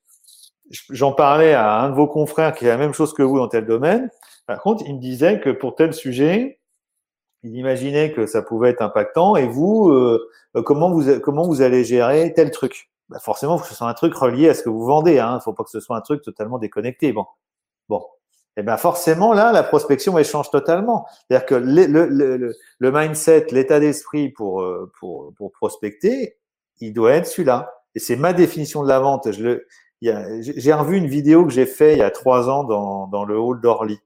[0.91, 3.47] J'en parlais à un de vos confrères qui a la même chose que vous dans
[3.47, 4.11] tel domaine.
[4.47, 6.59] Par contre, il me disait que pour tel sujet,
[7.45, 9.37] il imaginait que ça pouvait être impactant.
[9.37, 9.97] Et vous,
[10.65, 12.91] comment vous comment vous allez gérer tel truc?
[13.09, 15.15] Bah Forcément, faut que ce soit un truc relié à ce que vous vendez.
[15.15, 15.37] Il hein.
[15.37, 17.13] ne faut pas que ce soit un truc totalement déconnecté.
[17.13, 17.27] Bon,
[17.89, 18.03] bon,
[18.57, 21.07] eh bien forcément là, la prospection elle change totalement.
[21.29, 26.37] C'est-à-dire que le, le, le, le mindset, l'état d'esprit pour, euh, pour, pour prospecter,
[26.81, 27.73] il doit être celui-là.
[27.95, 29.29] Et c'est ma définition de la vente.
[29.31, 33.39] J'ai revu une vidéo que j'ai fait il y a trois ans dans, dans le
[33.39, 33.99] hall d'Orly.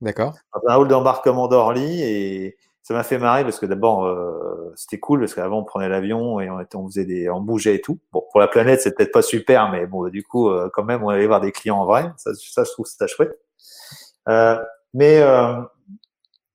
[0.00, 0.34] D'accord.
[0.54, 2.56] Dans un hall d'embarquement d'Orly et
[2.90, 6.40] ça m'a fait marrer parce que d'abord euh, c'était cool parce qu'avant on prenait l'avion
[6.40, 8.00] et on, était, on faisait des, on bougeait et tout.
[8.10, 11.04] Bon pour la planète c'est peut-être pas super mais bon du coup euh, quand même
[11.04, 12.10] on allait voir des clients en vrai.
[12.16, 13.38] Ça, ça je trouve ça chouette.
[14.28, 14.58] Euh,
[14.92, 15.54] mais euh,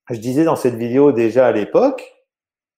[0.09, 2.13] je disais dans cette vidéo déjà à l'époque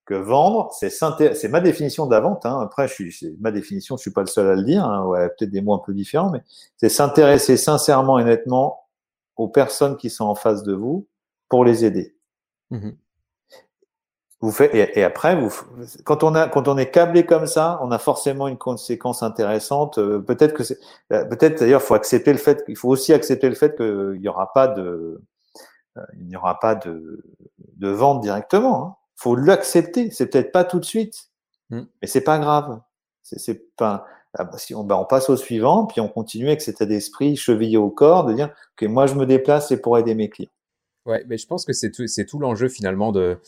[0.06, 2.46] que vendre c'est c'est ma définition de la vente.
[2.46, 2.60] Hein.
[2.62, 4.84] Après je suis c'est ma définition je suis pas le seul à le dire.
[4.84, 5.04] Hein.
[5.06, 6.42] Ouais peut-être des mots un peu différents mais
[6.76, 8.86] c'est s'intéresser sincèrement et nettement
[9.34, 11.08] aux personnes qui sont en face de vous
[11.48, 12.14] pour les aider.
[12.70, 12.90] Mmh
[14.40, 15.52] vous faites, et, après, vous,
[16.04, 19.98] quand on a, quand on est câblé comme ça, on a forcément une conséquence intéressante.
[19.98, 20.78] Euh, peut-être que c'est,
[21.12, 24.28] euh, peut-être d'ailleurs, faut accepter le fait, il faut aussi accepter le fait qu'il n'y
[24.28, 25.20] aura pas de,
[25.96, 27.24] euh, il n'y aura pas de,
[27.76, 28.84] de vente directement.
[28.84, 28.94] Hein.
[29.16, 30.12] Faut l'accepter.
[30.12, 31.30] C'est peut-être pas tout de suite,
[31.70, 31.80] mmh.
[32.00, 32.80] mais c'est pas grave.
[33.24, 36.62] C'est pas, ah bah, si on, bah on passe au suivant, puis on continue avec
[36.62, 39.98] cet état d'esprit chevillé au corps, de dire que moi je me déplace, c'est pour
[39.98, 40.48] aider mes clients.
[41.08, 43.38] Ouais, mais je pense que c'est tout, c'est tout l'enjeu finalement de,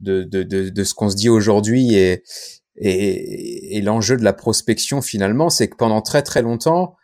[0.00, 2.22] de, de, de, de ce qu'on se dit aujourd'hui et,
[2.76, 6.96] et, et l'enjeu de la prospection finalement, c'est que pendant très très longtemps,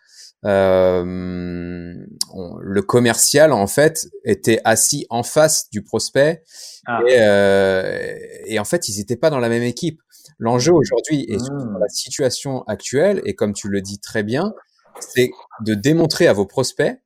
[0.46, 6.42] euh, le commercial en fait était assis en face du prospect
[6.86, 7.00] ah.
[7.06, 10.00] et, euh, et, en fait ils n'étaient pas dans la même équipe.
[10.38, 11.90] L'enjeu aujourd'hui et surtout dans la mmh.
[11.90, 14.54] situation actuelle et comme tu le dis très bien,
[15.00, 16.96] c'est de démontrer à vos prospects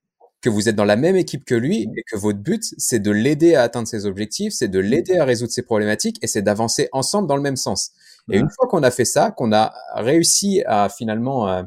[0.40, 3.10] que vous êtes dans la même équipe que lui et que votre but, c'est de
[3.10, 6.88] l'aider à atteindre ses objectifs, c'est de l'aider à résoudre ses problématiques et c'est d'avancer
[6.92, 7.92] ensemble dans le même sens.
[8.30, 11.62] Et une fois qu'on a fait ça, qu'on a réussi à finalement euh,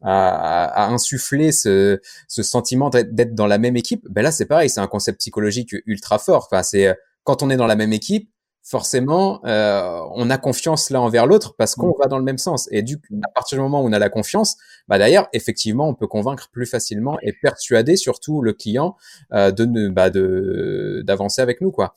[0.00, 4.70] à, à, insuffler ce, ce sentiment d'être dans la même équipe, ben là c'est pareil,
[4.70, 6.48] c'est un concept psychologique ultra fort.
[6.50, 8.30] Enfin, c'est quand on est dans la même équipe,
[8.68, 12.00] forcément, euh, on a confiance l'un envers l'autre parce qu'on mm.
[12.00, 12.68] va dans le même sens.
[12.70, 14.56] Et du à partir du moment où on a la confiance,
[14.88, 18.96] bah d'ailleurs, effectivement, on peut convaincre plus facilement et persuader surtout le client
[19.32, 21.94] euh, de bah, de d'avancer avec nous, quoi.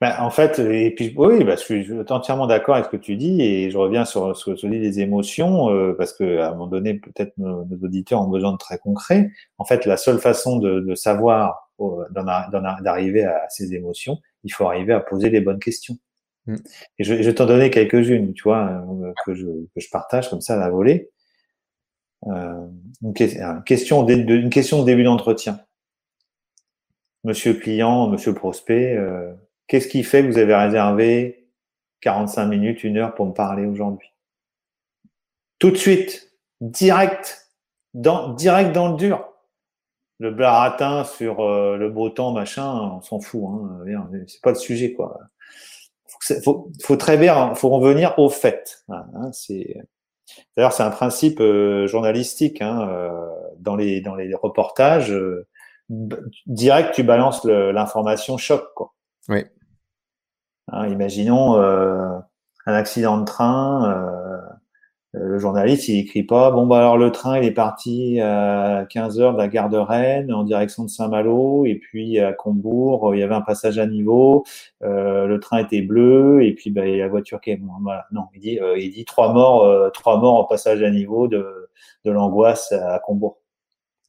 [0.00, 3.16] Bah, en fait, et puis oui, bah, je suis entièrement d'accord avec ce que tu
[3.16, 6.48] dis et je reviens sur ce que tu dis des émotions euh, parce que à
[6.48, 9.30] un moment donné, peut-être nos, auditeurs ont besoin de très concret.
[9.58, 11.69] En fait, la seule façon de, de savoir
[12.82, 15.96] d'arriver à ces émotions, il faut arriver à poser les bonnes questions.
[16.46, 16.56] Mm.
[16.98, 20.40] Et je, vais t'en donner quelques-unes, tu vois, euh, que je, que je partage comme
[20.40, 21.10] ça à la volée.
[22.26, 22.66] Euh,
[23.02, 25.60] une, question, une question de début d'entretien.
[27.24, 29.32] Monsieur client, monsieur prospect, euh,
[29.66, 31.48] qu'est-ce qui fait que vous avez réservé
[32.00, 34.08] 45 minutes, une heure pour me parler aujourd'hui?
[35.58, 37.50] Tout de suite, direct,
[37.92, 39.29] dans, direct dans le dur
[40.20, 43.42] le baratin sur euh, le beau temps, machin, on s'en fout.
[43.48, 45.18] Hein, c'est pas le sujet, quoi.
[46.44, 48.84] Faut, faut, très bien, faut revenir au fait.
[48.90, 49.76] Hein, c'est
[50.54, 52.60] d'ailleurs c'est un principe euh, journalistique.
[52.60, 53.10] Hein, euh,
[53.58, 55.14] dans les dans les reportages,
[56.46, 58.92] direct, tu balances l'information choc, quoi.
[59.28, 59.46] Oui.
[60.68, 64.29] Hein, imaginons un accident de train
[65.12, 69.20] le journaliste, il écrit pas, bon, bah, alors le train, il est parti à 15
[69.20, 73.18] heures de la gare de Rennes en direction de Saint-Malo, et puis à Combourg, il
[73.18, 74.44] y avait un passage à niveau,
[74.82, 77.60] euh, le train était bleu, et puis, bah, il y a la voiture qui est,
[77.82, 78.06] voilà.
[78.12, 81.26] Non, il dit, euh, il dit trois morts, euh, trois morts en passage à niveau
[81.26, 81.70] de,
[82.04, 83.38] de l'angoisse à Combourg.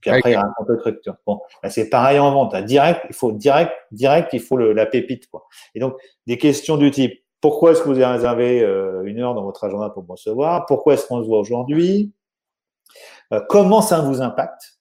[0.01, 0.99] Puis après, il raconte le truc.
[1.25, 2.55] Bon, bah, c'est pareil en vente.
[2.63, 5.47] Direct, il faut direct, direct, il faut le, la pépite, quoi.
[5.75, 5.95] Et donc,
[6.27, 9.63] des questions du type, pourquoi est-ce que vous avez réservé euh, une heure dans votre
[9.63, 10.65] agenda pour me recevoir?
[10.67, 12.13] Pourquoi est-ce qu'on se voit aujourd'hui?
[13.33, 14.77] Euh, Comment ça vous impacte?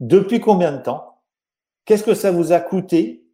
[0.00, 1.22] Depuis combien de temps?
[1.84, 3.24] Qu'est-ce que ça vous a coûté?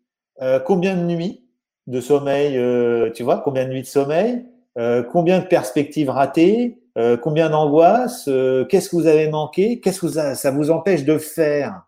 [0.42, 1.48] Euh, Combien de nuits
[1.86, 2.52] de sommeil
[3.12, 4.46] Tu vois Combien de nuits de sommeil?
[5.10, 6.78] Combien de perspectives ratées?
[7.22, 8.28] Combien d'angoisses?
[8.68, 9.80] Qu'est-ce que vous avez manqué?
[9.80, 11.85] Qu'est-ce que ça vous empêche de faire?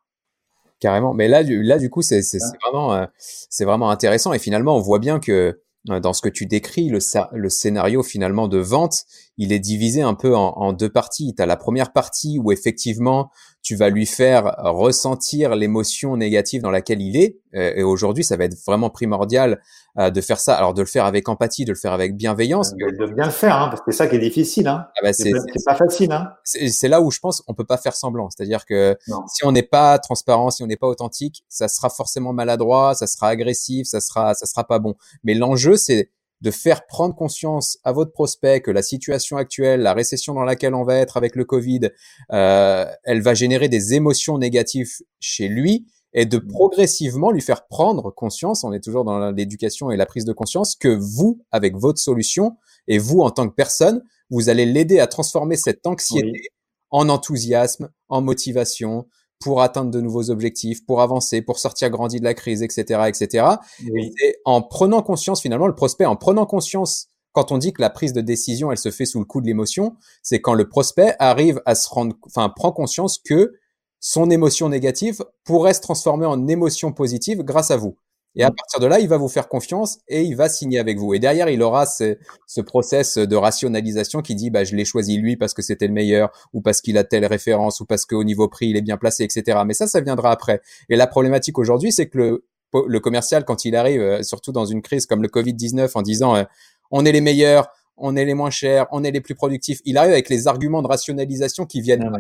[0.81, 1.12] Carrément.
[1.12, 2.20] Mais là, là, du coup, c'est
[2.62, 3.07] vraiment, euh,
[3.49, 4.33] c'est vraiment intéressant.
[4.33, 5.61] Et finalement, on voit bien que
[5.91, 6.99] euh, dans ce que tu décris, le,
[7.33, 9.05] le scénario finalement de vente,
[9.39, 11.35] il est divisé un peu en, en deux parties.
[11.37, 13.31] Tu as la première partie où effectivement,
[13.69, 17.37] tu vas lui faire ressentir l'émotion négative dans laquelle il est.
[17.55, 19.61] Euh, et aujourd'hui, ça va être vraiment primordial
[19.99, 20.55] euh, de faire ça.
[20.55, 22.73] Alors de le faire avec empathie, de le faire avec bienveillance.
[22.73, 24.69] De, bien le faire, hein, parce que c'est ça qui est difficile.
[24.69, 24.87] Hein.
[24.97, 25.33] Ah bah c'est
[25.66, 26.12] pas facile.
[26.12, 26.33] Hein.
[26.45, 28.31] C'est là où je pense on peut pas faire semblant.
[28.31, 28.97] C'est-à-dire que
[29.27, 33.07] si on n'est pas transparent, si on n'est pas authentique, ça sera forcément maladroit, ça
[33.07, 34.95] sera agressif, ça sera ça sera pas bon.
[35.25, 36.09] Mais l'enjeu c'est
[36.41, 40.74] de faire prendre conscience à votre prospect que la situation actuelle, la récession dans laquelle
[40.74, 41.91] on va être avec le Covid,
[42.32, 46.49] euh, elle va générer des émotions négatives chez lui et de mmh.
[46.49, 50.74] progressivement lui faire prendre conscience, on est toujours dans l'éducation et la prise de conscience,
[50.74, 55.07] que vous, avec votre solution, et vous en tant que personne, vous allez l'aider à
[55.07, 56.51] transformer cette anxiété
[56.91, 59.07] en enthousiasme, en motivation,
[59.41, 63.47] pour atteindre de nouveaux objectifs, pour avancer, pour sortir grandi de la crise, etc., etc.
[63.95, 67.91] Et en prenant conscience, finalement, le prospect, en prenant conscience, quand on dit que la
[67.91, 71.14] prise de décision, elle se fait sous le coup de l'émotion, c'est quand le prospect
[71.18, 73.55] arrive à se rendre, enfin, prend conscience que
[74.01, 77.97] son émotion négative pourrait se transformer en émotion positive grâce à vous.
[78.39, 80.97] Et à partir de là, il va vous faire confiance et il va signer avec
[80.97, 81.12] vous.
[81.12, 82.16] Et derrière, il aura ce,
[82.47, 85.93] ce process de rationalisation qui dit, bah, je l'ai choisi lui parce que c'était le
[85.93, 88.97] meilleur, ou parce qu'il a telle référence, ou parce qu'au niveau prix, il est bien
[88.97, 89.59] placé, etc.
[89.66, 90.62] Mais ça, ça viendra après.
[90.89, 92.45] Et la problématique aujourd'hui, c'est que le,
[92.86, 96.36] le commercial, quand il arrive, euh, surtout dans une crise comme le Covid-19, en disant,
[96.36, 96.45] euh,
[96.93, 99.99] on est les meilleurs, on est les moins chers, on est les plus productifs, il
[99.99, 102.09] arrive avec les arguments de rationalisation qui viennent.
[102.14, 102.18] Ah,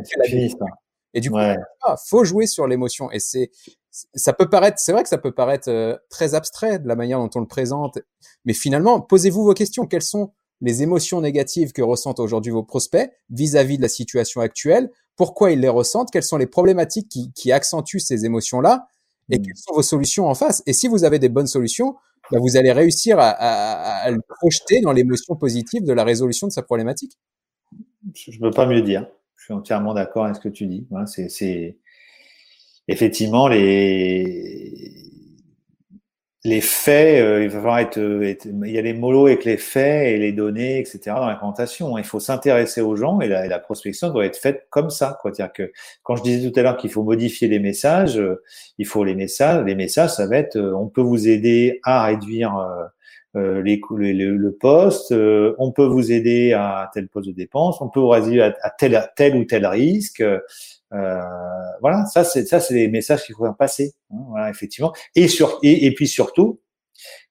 [1.14, 3.10] et du coup, ah, faut jouer sur l'émotion.
[3.10, 3.50] Et c'est,
[4.14, 7.18] ça peut paraître, c'est vrai que ça peut paraître euh, très abstrait de la manière
[7.18, 7.98] dont on le présente,
[8.44, 9.86] mais finalement, posez-vous vos questions.
[9.86, 14.90] Quelles sont les émotions négatives que ressentent aujourd'hui vos prospects vis-à-vis de la situation actuelle?
[15.16, 16.10] Pourquoi ils les ressentent?
[16.10, 18.86] Quelles sont les problématiques qui, qui accentuent ces émotions-là?
[19.30, 19.42] Et mmh.
[19.42, 20.62] quelles sont vos solutions en face?
[20.66, 21.96] Et si vous avez des bonnes solutions,
[22.30, 26.46] bah, vous allez réussir à, à, à le projeter dans l'émotion positive de la résolution
[26.46, 27.18] de sa problématique.
[28.14, 29.06] Je ne peux pas mieux dire.
[29.36, 30.86] Je suis entièrement d'accord avec ce que tu dis.
[31.06, 31.78] c'est
[32.88, 34.58] effectivement les
[36.44, 40.06] les faits, euh, il va falloir être, il y a les molos avec les faits
[40.06, 41.00] et les données, etc.
[41.06, 41.98] dans la présentation.
[41.98, 45.18] Il faut s'intéresser aux gens et la, prospection doit être faite comme ça.
[45.20, 45.32] Quoi.
[45.34, 45.72] C'est-à-dire que
[46.02, 48.42] quand je disais tout à l'heure qu'il faut modifier les messages, euh,
[48.78, 49.64] il faut les messages.
[49.64, 52.56] Les messages, ça va être, euh, on peut vous aider à réduire
[53.36, 53.78] euh, les,
[54.14, 58.14] le poste, euh, on peut vous aider à tel poste de dépense, on peut vous
[58.14, 60.22] aider à, tel, tel ou tel risque.
[60.92, 61.20] Euh,
[61.80, 63.94] voilà, ça c'est ça c'est les messages qu'il faut passer.
[64.10, 64.92] Hein, voilà, effectivement.
[65.14, 66.60] Et sur et, et, puis surtout,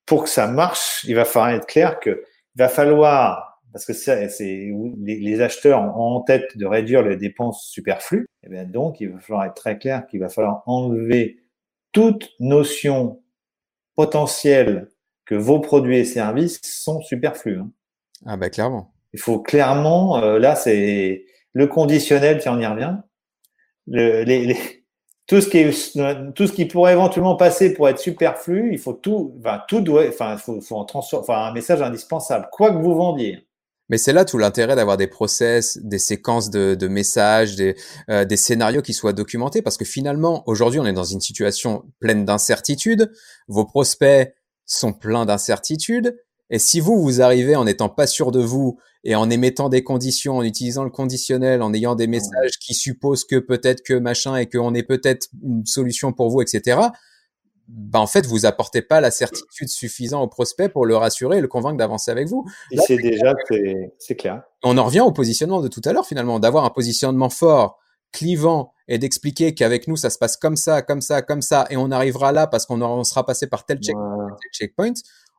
[0.06, 2.24] pour que ça marche, il va falloir être clair que
[2.56, 7.18] il va falloir parce que c'est les, les, acheteurs ont en tête de réduire les
[7.18, 8.26] dépenses superflues.
[8.44, 11.38] Et eh bien donc, il va falloir être très clair qu'il va falloir enlever
[11.92, 13.22] toute notion
[13.96, 14.90] potentielle
[15.26, 17.60] que vos produits et services sont superflus.
[17.60, 17.72] Hein.
[18.26, 18.94] Ah bah clairement.
[19.14, 22.98] Il faut clairement, euh, là c'est le conditionnel, si on y revient.
[23.88, 24.58] Le, les, les,
[25.28, 28.94] tout ce qui est, tout ce qui pourrait éventuellement passer pour être superflu, il faut
[28.94, 32.96] tout, enfin tout doit, enfin faut, faut en enfin un message indispensable, quoi que vous
[32.96, 33.48] vendiez.
[33.90, 37.76] Mais c'est là tout l'intérêt d'avoir des process, des séquences de, de messages, des,
[38.10, 41.86] euh, des scénarios qui soient documentés, parce que finalement, aujourd'hui, on est dans une situation
[42.00, 43.14] pleine d'incertitudes.
[43.48, 44.34] Vos prospects,
[44.68, 46.16] sont pleins d'incertitudes.
[46.50, 49.86] Et si vous, vous arrivez en n'étant pas sûr de vous et en émettant des
[49.86, 54.36] conditions, en utilisant le conditionnel, en ayant des messages qui supposent que peut-être que machin
[54.36, 56.82] et qu'on est peut-être une solution pour vous, etc.,
[57.70, 61.42] bah en fait, vous apportez pas la certitude suffisante au prospect pour le rassurer et
[61.42, 62.46] le convaincre d'avancer avec vous.
[62.72, 63.34] Et c'est déjà,
[63.98, 64.44] c'est clair.
[64.62, 67.80] On en revient au positionnement de tout à l'heure finalement, d'avoir un positionnement fort,
[68.12, 71.78] clivant et d'expliquer qu'avec nous ça se passe comme ça, comme ça, comme ça, et
[71.78, 73.80] on arrivera là parce qu'on sera passé par tel
[74.52, 74.94] checkpoint,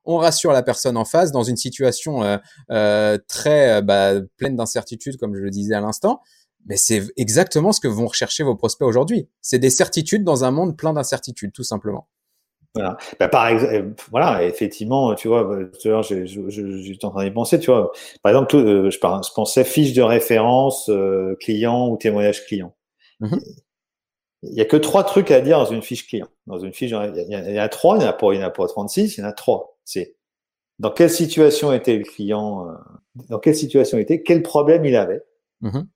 [0.09, 2.41] on rassure la personne en face dans une situation
[3.29, 6.21] très bah, pleine d'incertitudes, comme je le disais à l'instant.
[6.67, 9.29] Mais c'est exactement ce que vont rechercher vos prospects aujourd'hui.
[9.41, 12.09] C'est des certitudes dans un monde plein d'incertitudes, tout simplement.
[12.75, 12.97] Voilà.
[13.19, 17.71] Bah, par exemple, euh, voilà, effectivement, tu vois, bah, j'étais en train d'y penser, tu
[17.71, 17.93] vois.
[18.23, 22.75] Par exemple, euh, je, pensais fiche de référence euh, client ou témoignage client.
[23.21, 23.41] Mm-hmm.
[24.45, 26.29] Il y a que trois trucs à dire dans une fiche client.
[26.47, 28.47] Dans une fiche, il y, a, trois, il n'y en a pas, il y en
[28.47, 29.78] a pas 36, il y en a trois.
[29.89, 30.17] C'est
[30.79, 32.69] dans quelle situation était le client,
[33.29, 35.23] dans quelle situation était, quel problème il avait,
[35.63, 35.87] mm-hmm.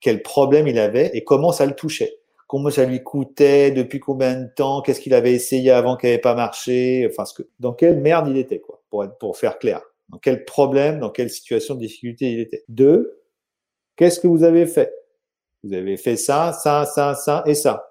[0.00, 2.20] quel problème il avait et comment ça le touchait
[2.50, 6.18] comment ça lui coûtait, depuis combien de temps, qu'est-ce qu'il avait essayé avant qui n'avait
[6.18, 9.56] pas marché, enfin, ce que, dans quelle merde il était, quoi, pour, être, pour faire
[9.60, 9.80] clair.
[10.08, 12.64] Dans quel problème, dans quelle situation de difficulté il était.
[12.66, 13.20] Deux,
[13.94, 14.92] qu'est-ce que vous avez fait?
[15.62, 17.89] Vous avez fait ça, ça, ça, ça et ça.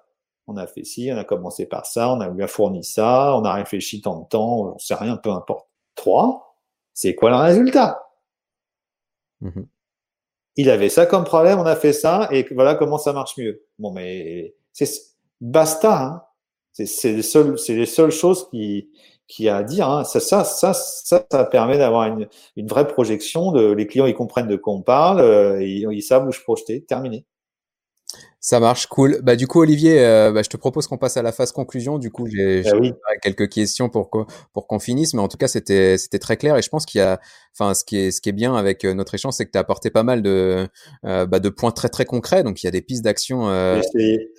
[0.52, 3.44] On a fait ci, on a commencé par ça, on a bien fourni ça, on
[3.44, 5.68] a réfléchi tant de temps, on sait rien, peu importe.
[5.94, 6.56] Trois,
[6.92, 8.02] c'est quoi le résultat?
[9.40, 9.62] Mmh
[10.56, 13.64] il avait ça comme problème, on a fait ça, et voilà comment ça marche mieux.
[13.78, 14.88] Bon, mais c'est
[15.40, 16.02] basta.
[16.02, 16.22] Hein.
[16.72, 18.90] C'est les seules, c'est les seules choses qui
[19.26, 19.88] qui a à dire.
[19.88, 20.04] Hein.
[20.04, 23.52] Ça, ça, ça, ça, ça permet d'avoir une, une vraie projection.
[23.52, 26.40] De, les clients, ils comprennent de quoi on parle, euh, ils, ils savent où je
[26.42, 26.84] projeter.
[26.84, 27.24] Terminé.
[28.42, 29.20] Ça marche, cool.
[29.22, 31.98] Bah du coup Olivier, euh, bah, je te propose qu'on passe à la phase conclusion.
[31.98, 34.08] Du coup, j'ai ah quelques questions pour
[34.54, 37.00] pour qu'on finisse, mais en tout cas c'était c'était très clair et je pense qu'il
[37.00, 37.20] y a,
[37.54, 39.58] enfin ce qui est ce qui est bien avec euh, notre échange, c'est que tu
[39.58, 40.66] as apporté pas mal de
[41.04, 42.42] euh, bah, de points très très concrets.
[42.42, 43.46] Donc il y a des pistes d'action.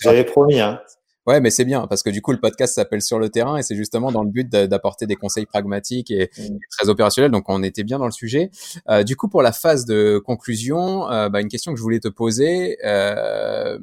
[0.01, 0.59] J'avais promis.
[0.59, 0.79] Hein.
[1.27, 3.61] Ouais, mais c'est bien parce que du coup le podcast s'appelle Sur le terrain et
[3.61, 6.57] c'est justement dans le but d'apporter des conseils pragmatiques et, mmh.
[6.71, 7.31] très opérationnels.
[7.31, 8.49] Donc on était bien dans le sujet.
[8.89, 11.99] Euh, du coup pour la phase de conclusion, euh, bah, une question que je voulais
[11.99, 13.77] te poser euh,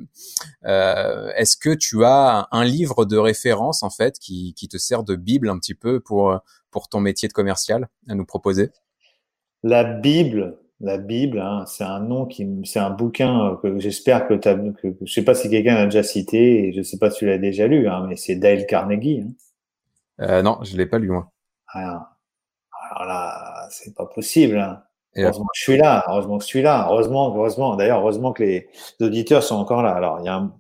[0.64, 5.05] euh, est-ce que tu as un livre de référence en fait qui, qui te sert
[5.05, 6.36] de bible un petit peu pour
[6.70, 8.70] pour ton métier de commercial à nous proposer?
[9.62, 14.34] La Bible, la Bible, hein, c'est un nom qui, c'est un bouquin que j'espère que
[14.34, 17.10] tu as, que, je sais pas si quelqu'un l'a déjà cité, et je sais pas
[17.10, 19.22] si tu l'as déjà lu, hein, mais c'est Dale Carnegie.
[19.22, 19.32] Hein.
[20.20, 21.30] Euh, non, je l'ai pas lu moi.
[21.68, 22.06] Alors,
[22.90, 24.58] alors là, c'est pas possible.
[24.58, 24.82] Hein.
[25.16, 26.04] Heureusement que je suis là.
[26.08, 26.86] Heureusement que je suis là.
[26.88, 27.76] Heureusement, heureusement.
[27.76, 28.68] D'ailleurs, heureusement que les
[29.00, 29.92] auditeurs sont encore là.
[29.92, 30.54] Alors, il y a un...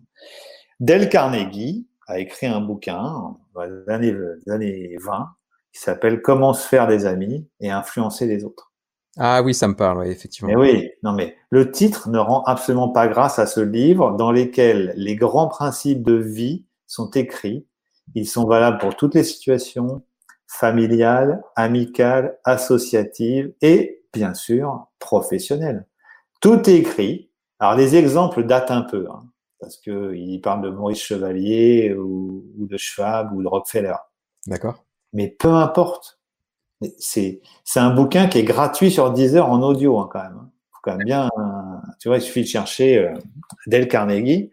[0.80, 3.88] Dale Carnegie a écrit un bouquin dans les
[4.48, 5.28] années 20
[5.72, 8.72] qui s'appelle Comment se faire des amis et influencer les autres.
[9.18, 10.48] Ah oui, ça me parle, effectivement.
[10.48, 14.30] Mais oui, non mais le titre ne rend absolument pas grâce à ce livre dans
[14.30, 17.66] lequel les grands principes de vie sont écrits.
[18.14, 20.02] Ils sont valables pour toutes les situations
[20.46, 25.86] familiales, amicales, associatives et bien sûr professionnelles.
[26.40, 27.30] Tout est écrit.
[27.58, 29.24] Alors les exemples datent un peu, hein,
[29.60, 33.96] parce que il parle de Maurice Chevalier ou, ou de Schwab ou de Rockefeller.
[34.46, 34.84] D'accord.
[35.12, 36.17] Mais peu importe
[36.98, 37.40] c'est
[37.76, 40.38] un bouquin qui est gratuit sur Deezer en audio hein, quand même.
[40.38, 40.50] Hein.
[40.72, 41.28] Faut quand même bien,
[41.98, 43.14] tu vois, il suffit de chercher euh,
[43.66, 44.50] Dale Carnegie.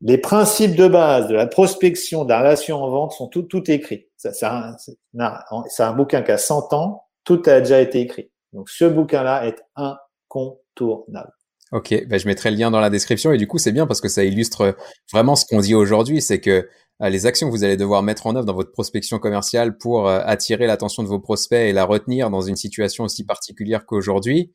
[0.00, 3.70] Les principes de base de la prospection, de la relation en vente sont tout tout
[3.70, 4.08] écrits.
[4.16, 8.30] C'est un bouquin qui a 100 ans, tout a déjà été écrit.
[8.52, 11.32] Donc ce bouquin-là est incontournable.
[11.74, 14.00] Ok, ben je mettrai le lien dans la description et du coup c'est bien parce
[14.00, 14.76] que ça illustre
[15.12, 16.68] vraiment ce qu'on dit aujourd'hui, c'est que
[17.02, 20.08] euh, les actions que vous allez devoir mettre en œuvre dans votre prospection commerciale pour
[20.08, 24.52] euh, attirer l'attention de vos prospects et la retenir dans une situation aussi particulière qu'aujourd'hui,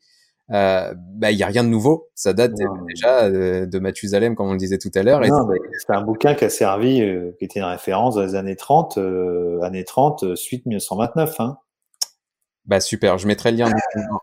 [0.51, 2.07] euh, bah, il y a rien de nouveau.
[2.15, 2.53] Ça date
[2.87, 5.21] déjà de, Mathusalem, comme on le disait tout à l'heure.
[5.85, 7.03] C'est un bouquin qui a servi,
[7.37, 8.97] qui était une référence dans les années 30,
[9.61, 11.39] années 30, suite 1929.
[11.41, 11.57] Hein.
[12.69, 13.71] Bah super, je mettrai le lien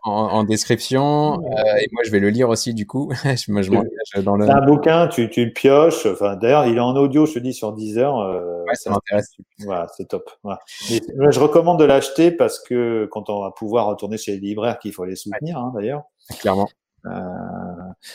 [0.03, 3.11] en, description euh, et moi je vais le lire aussi du coup.
[3.49, 4.45] moi je m'engage dans le.
[4.45, 6.05] C'est un bouquin, tu, tu le pioches.
[6.05, 8.19] Enfin d'ailleurs il est en audio, je te dis sur 10 heures.
[8.19, 9.33] Euh, ouais, ça m'intéresse.
[9.65, 10.29] Voilà, c'est top.
[10.43, 10.61] Voilà.
[10.69, 14.93] je recommande de l'acheter parce que quand on va pouvoir retourner chez les libraires, qu'il
[14.93, 16.03] faut les soutenir hein, d'ailleurs.
[16.39, 16.69] Clairement.
[17.05, 17.09] Euh,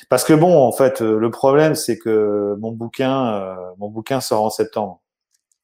[0.09, 4.45] parce que bon, en fait, le problème c'est que mon bouquin, euh, mon bouquin sort
[4.45, 5.01] en septembre.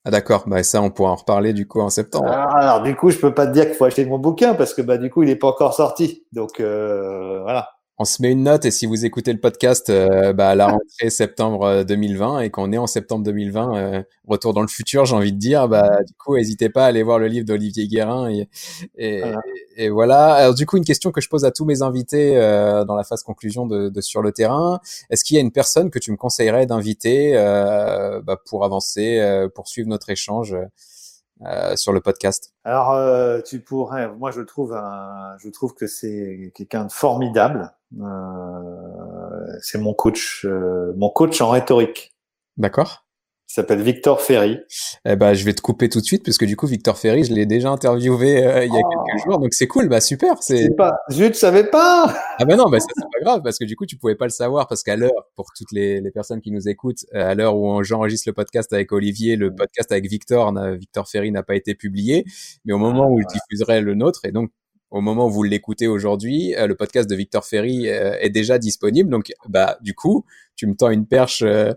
[0.05, 2.29] Ah d'accord, bah ça on pourra en reparler du coup en septembre.
[2.29, 4.55] Alors, ah, alors du coup je peux pas te dire qu'il faut acheter mon bouquin
[4.55, 6.25] parce que bah du coup il est pas encore sorti.
[6.33, 10.33] Donc euh, voilà on se met une note et si vous écoutez le podcast euh,
[10.33, 14.55] bah, à la rentrée septembre 2020 euh, et qu'on est en septembre 2020, euh, retour
[14.55, 17.19] dans le futur, j'ai envie de dire, bah du coup, n'hésitez pas à aller voir
[17.19, 18.49] le livre d'Olivier Guérin et,
[18.97, 19.41] et, voilà.
[19.77, 20.35] et, voilà.
[20.35, 22.35] Alors du coup, une question que je pose à tous mes invités
[22.87, 24.81] dans la phase conclusion de, de sur le terrain,
[25.11, 29.69] est-ce qu'il y a une personne que tu me conseillerais d'inviter bah, pour avancer, pour
[29.69, 30.57] suivre notre échange
[31.47, 32.53] euh, sur le podcast?
[32.65, 34.09] Alors, euh, tu pourrais.
[34.09, 37.73] Moi, je trouve, un, je trouve que c'est quelqu'un de formidable.
[37.97, 40.47] Euh, c'est mon coach,
[40.97, 42.15] mon coach en rhétorique.
[42.57, 43.09] D'accord.
[43.51, 44.59] Il s'appelle Victor Ferry.
[45.07, 47.33] Eh ben, je vais te couper tout de suite puisque du coup, Victor Ferry, je
[47.33, 49.05] l'ai déjà interviewé euh, il y a oh.
[49.07, 49.89] quelques jours, donc c'est cool.
[49.89, 50.35] Bah super.
[50.43, 50.99] C'est pas.
[51.09, 52.15] Je ne savais pas.
[52.39, 54.27] Ah ben non, bah ça c'est pas grave parce que du coup, tu pouvais pas
[54.27, 57.35] le savoir parce qu'à l'heure, pour toutes les, les, personnes qui nous écoutent, euh, à
[57.35, 61.55] l'heure où j'enregistre le podcast avec Olivier, le podcast avec Victor, Victor Ferry n'a pas
[61.55, 62.27] été publié,
[62.67, 64.51] mais au moment où je diffuserai le nôtre et donc
[64.91, 68.59] au moment où vous l'écoutez aujourd'hui, euh, le podcast de Victor Ferry euh, est déjà
[68.59, 69.11] disponible.
[69.11, 70.25] Donc, bah, du coup,
[70.57, 71.73] tu me tends une perche euh,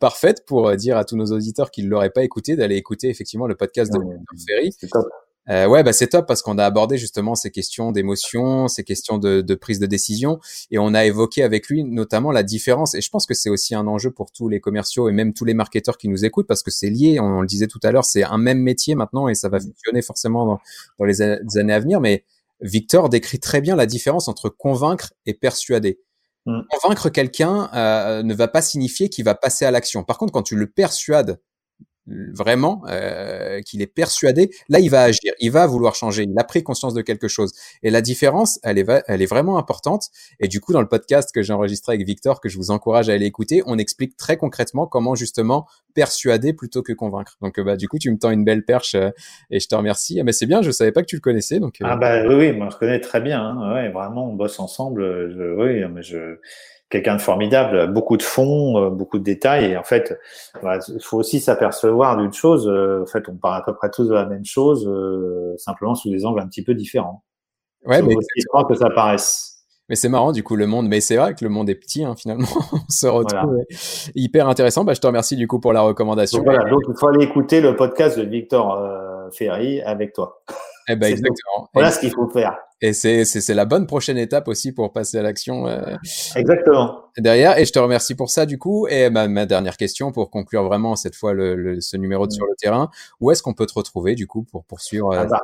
[0.00, 3.46] parfaite pour dire à tous nos auditeurs qui ne l'auraient pas écouté d'aller écouter effectivement
[3.46, 4.72] le podcast de Victor Ferry.
[4.78, 5.06] C'est top.
[5.48, 9.18] Euh, ouais, bah c'est top parce qu'on a abordé justement ces questions d'émotion, ces questions
[9.18, 10.38] de, de, prise de décision,
[10.70, 12.94] et on a évoqué avec lui notamment la différence.
[12.94, 15.44] Et je pense que c'est aussi un enjeu pour tous les commerciaux et même tous
[15.44, 17.18] les marketeurs qui nous écoutent parce que c'est lié.
[17.20, 20.02] On, le disait tout à l'heure, c'est un même métier maintenant et ça va fonctionner
[20.02, 20.60] forcément dans,
[20.98, 22.00] dans les années à venir.
[22.00, 22.24] Mais
[22.62, 26.00] Victor décrit très bien la différence entre convaincre et persuader.
[26.46, 26.60] Mm.
[26.70, 30.04] Convaincre quelqu'un euh, ne va pas signifier qu'il va passer à l'action.
[30.04, 31.40] Par contre, quand tu le persuades
[32.32, 36.44] vraiment, euh, qu'il est persuadé, là il va agir, il va vouloir changer, il a
[36.44, 37.52] pris conscience de quelque chose.
[37.82, 40.08] Et la différence, elle est, elle est vraiment importante.
[40.40, 43.08] Et du coup, dans le podcast que j'ai enregistré avec Victor, que je vous encourage
[43.08, 47.36] à aller écouter, on explique très concrètement comment justement persuader plutôt que convaincre.
[47.40, 49.10] Donc bah du coup, tu me tends une belle perche euh,
[49.50, 50.20] et je te remercie.
[50.24, 51.60] Mais c'est bien, je savais pas que tu le connaissais.
[51.60, 51.86] Donc euh.
[51.88, 53.42] ah bah oui, oui, moi je connais très bien.
[53.42, 53.74] Hein.
[53.74, 55.02] Ouais, vraiment, on bosse ensemble.
[55.02, 56.38] Je, oui, mais je
[56.90, 59.72] quelqu'un de formidable, beaucoup de fonds, euh, beaucoup de détails.
[59.72, 60.18] Et en fait,
[60.62, 62.68] il faut aussi s'apercevoir d'une chose.
[62.68, 65.94] Euh, en fait, on parle à peu près tous de la même chose, euh, simplement
[65.94, 67.24] sous des angles un petit peu différents.
[67.86, 69.46] Ouais, mais que ça paraisse.
[69.88, 70.88] Mais c'est marrant, du coup, le monde.
[70.88, 72.46] Mais c'est vrai que le monde est petit, hein, finalement.
[72.72, 73.56] on se retrouve.
[74.14, 74.84] Hyper intéressant.
[74.84, 76.38] Bah, je te remercie du coup pour la recommandation.
[76.38, 78.78] Donc, voilà, donc il faut aller écouter le podcast de Victor
[79.32, 80.42] Ferry avec toi.
[80.90, 81.68] Eh ben, exactement.
[81.72, 82.58] Voilà ce qu'il faut faire.
[82.82, 85.68] Et c'est, la bonne prochaine étape aussi pour passer à l'action.
[85.68, 85.96] Euh,
[86.34, 87.04] exactement.
[87.18, 88.86] Derrière, et je te remercie pour ça du coup.
[88.88, 92.32] Et ma, ma dernière question pour conclure vraiment cette fois le, le ce numéro de
[92.32, 92.88] sur le terrain,
[93.20, 95.42] où est-ce qu'on peut te retrouver du coup pour poursuivre euh, ah bah,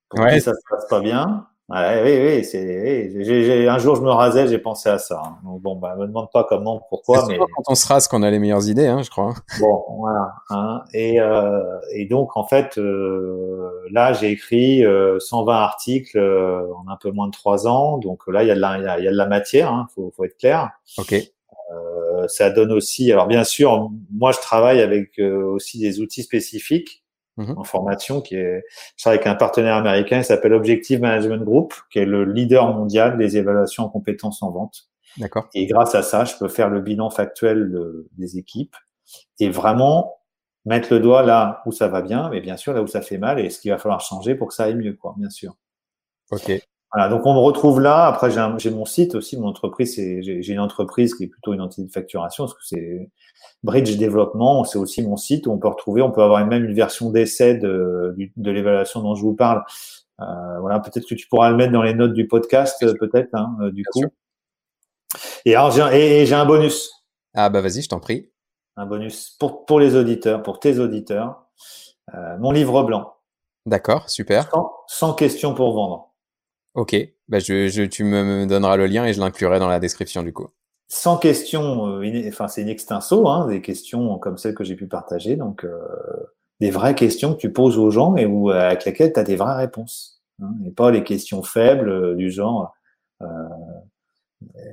[0.09, 3.67] pour qui ça se passe pas bien, Ouais, oui, oui, c'est.
[3.67, 5.21] un jour, je me rasais, j'ai pensé à ça.
[5.25, 5.39] Hein.
[5.45, 7.39] Donc, bon, bah, me demande pas comment, pourquoi, mais.
[7.39, 9.35] quand on se rase qu'on a les meilleures idées, hein, je crois.
[9.59, 10.33] Bon, voilà.
[10.51, 10.85] Hein.
[10.95, 11.61] Et, euh,
[11.93, 14.85] et donc, en fait, euh, là, j'ai écrit
[15.19, 17.99] 120 euh, articles euh, en un peu moins de trois ans.
[17.99, 19.73] Donc là, il y a de la, il y a, de la matière.
[19.73, 20.71] Hein, faut, faut être clair.
[20.99, 21.14] Ok.
[21.14, 23.11] Euh, ça donne aussi.
[23.11, 27.03] Alors, bien sûr, moi, je travaille avec aussi des outils spécifiques
[27.37, 27.59] Mhm.
[27.59, 28.64] en formation, qui est,
[28.97, 33.18] je avec un partenaire américain, il s'appelle Objective Management Group, qui est le leader mondial
[33.18, 34.89] des évaluations en compétences en vente.
[35.18, 35.49] D'accord.
[35.55, 37.72] Et grâce à ça, je peux faire le bilan factuel
[38.12, 38.76] des équipes
[39.39, 40.16] et vraiment
[40.64, 43.18] mettre le doigt là où ça va bien, mais bien sûr là où ça fait
[43.18, 45.57] mal et ce qu'il va falloir changer pour que ça aille mieux, quoi, bien sûr.
[46.30, 46.53] Ok.
[46.97, 48.07] Voilà, donc on me retrouve là.
[48.07, 49.97] Après, j'ai mon site aussi, mon entreprise.
[49.97, 53.11] J'ai une entreprise qui est plutôt une entité de facturation, parce que c'est
[53.62, 56.72] Bridge Développement, c'est aussi mon site où on peut retrouver, on peut avoir même une
[56.72, 59.62] version d'essai de, de l'évaluation dont je vous parle.
[60.22, 63.55] Euh, voilà, peut-être que tu pourras le mettre dans les notes du podcast, peut-être, hein,
[63.61, 64.05] euh, du coup.
[65.44, 66.90] Et alors, j'ai un bonus.
[67.34, 68.30] Ah bah vas-y, je t'en prie.
[68.78, 71.42] Un bonus pour, pour les auditeurs, pour tes auditeurs.
[72.14, 73.16] Euh, mon livre blanc.
[73.66, 74.51] D'accord, super.
[74.86, 76.06] Sans, questions pour vendre.
[76.77, 76.95] Ok,
[77.29, 80.33] bah je, je, tu me donneras le lien et je l'inclurai dans la description du
[80.33, 80.49] coup
[80.89, 84.87] sans questions, euh, enfin c'est une extenso, hein, des questions comme celles que j'ai pu
[84.87, 85.79] partager, donc euh,
[86.61, 89.37] des vraies questions que tu poses aux gens et où, avec lesquelles tu as des
[89.37, 92.72] vraies réponses, hein, et pas les questions faibles euh, du genre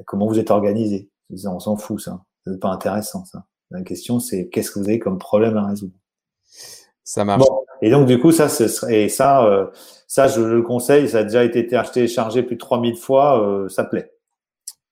[0.06, 1.10] comment vous êtes organisé,
[1.46, 3.46] on s'en fout ça, c'est pas intéressant ça.
[3.72, 5.94] La question c'est qu'est-ce que vous avez comme problème à résoudre?
[7.06, 7.44] Ça marche.
[7.86, 9.72] Et donc du coup ça, ce serait, et ça,
[10.08, 13.68] ça je le conseille, ça a déjà été acheté et chargé plus de 3000 fois,
[13.70, 14.14] ça plaît.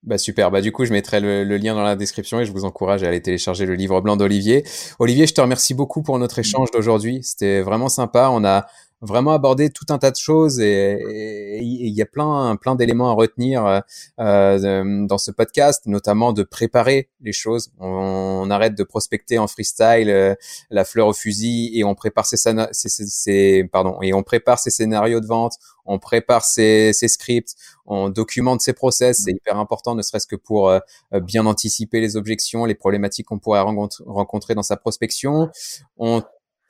[0.04, 2.66] Bah super, bah du coup je mettrai le, lien dans la description et je vous
[2.66, 4.64] encourage à aller télécharger le livre blanc d'Olivier.
[4.98, 7.20] Olivier, je te remercie beaucoup pour notre échange d'aujourd'hui.
[7.22, 8.30] C'était vraiment sympa.
[8.32, 8.66] On a
[9.02, 13.14] vraiment abordé tout un tas de choses et il y a plein plein d'éléments à
[13.14, 13.80] retenir euh,
[14.20, 17.72] euh, dans ce podcast, notamment de préparer les choses.
[17.80, 20.36] On, arrête de prospecter en freestyle euh,
[20.70, 24.72] la fleur au fusil et on prépare ses, ses, ses, pardon et on prépare ses
[24.72, 25.54] scénarios de vente,
[25.86, 27.56] on prépare ses, scripts,
[27.86, 29.22] on documente ses process.
[29.24, 30.74] C'est hyper important, ne serait-ce que pour
[31.22, 35.50] bien anticiper les objections, les problématiques qu'on pourrait rencontrer dans sa prospection.
[35.98, 36.22] On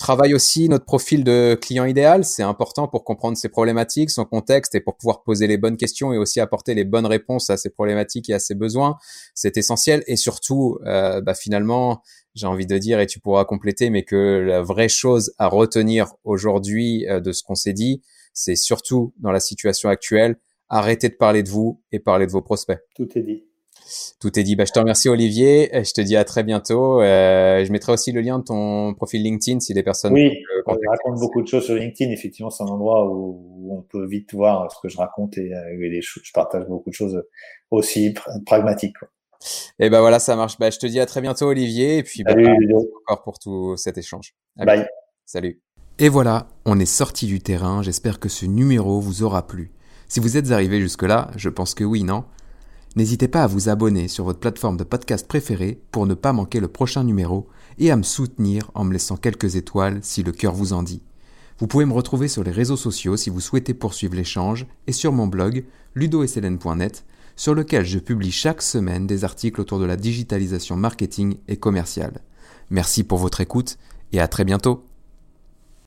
[0.01, 2.25] travaille aussi notre profil de client idéal.
[2.25, 6.11] C'est important pour comprendre ses problématiques, son contexte et pour pouvoir poser les bonnes questions
[6.11, 8.97] et aussi apporter les bonnes réponses à ses problématiques et à ses besoins.
[9.35, 10.03] C'est essentiel.
[10.07, 12.01] Et surtout, euh, bah, finalement,
[12.33, 16.13] j'ai envie de dire, et tu pourras compléter, mais que la vraie chose à retenir
[16.23, 18.01] aujourd'hui euh, de ce qu'on s'est dit,
[18.33, 20.37] c'est surtout dans la situation actuelle,
[20.67, 22.79] arrêtez de parler de vous et parler de vos prospects.
[22.95, 23.50] Tout est dit.
[24.19, 24.55] Tout est dit.
[24.55, 25.69] Bah, je te remercie Olivier.
[25.73, 27.01] Je te dis à très bientôt.
[27.01, 30.13] Euh, je mettrai aussi le lien de ton profil LinkedIn si des personnes.
[30.13, 30.31] Oui,
[30.67, 32.11] je raconte beaucoup de choses sur LinkedIn.
[32.11, 36.01] Effectivement, c'est un endroit où on peut vite voir ce que je raconte et, euh,
[36.01, 37.23] je partage beaucoup de choses
[37.69, 38.13] aussi
[38.45, 38.95] pragmatiques.
[39.79, 40.59] Et ben voilà, ça marche.
[40.59, 42.33] Bah, je te dis à très bientôt Olivier et puis bah,
[43.07, 44.35] encore pour tout cet échange.
[44.55, 44.85] Bye.
[45.25, 45.61] Salut.
[45.97, 47.81] Et voilà, on est sorti du terrain.
[47.81, 49.71] J'espère que ce numéro vous aura plu.
[50.07, 52.25] Si vous êtes arrivé jusque-là, je pense que oui, non?
[52.97, 56.59] N'hésitez pas à vous abonner sur votre plateforme de podcast préférée pour ne pas manquer
[56.59, 57.47] le prochain numéro
[57.77, 61.01] et à me soutenir en me laissant quelques étoiles si le cœur vous en dit.
[61.57, 65.13] Vous pouvez me retrouver sur les réseaux sociaux si vous souhaitez poursuivre l'échange et sur
[65.13, 65.63] mon blog
[65.95, 67.05] ludosln.net
[67.37, 72.21] sur lequel je publie chaque semaine des articles autour de la digitalisation marketing et commerciale.
[72.69, 73.77] Merci pour votre écoute
[74.11, 74.90] et à très bientôt.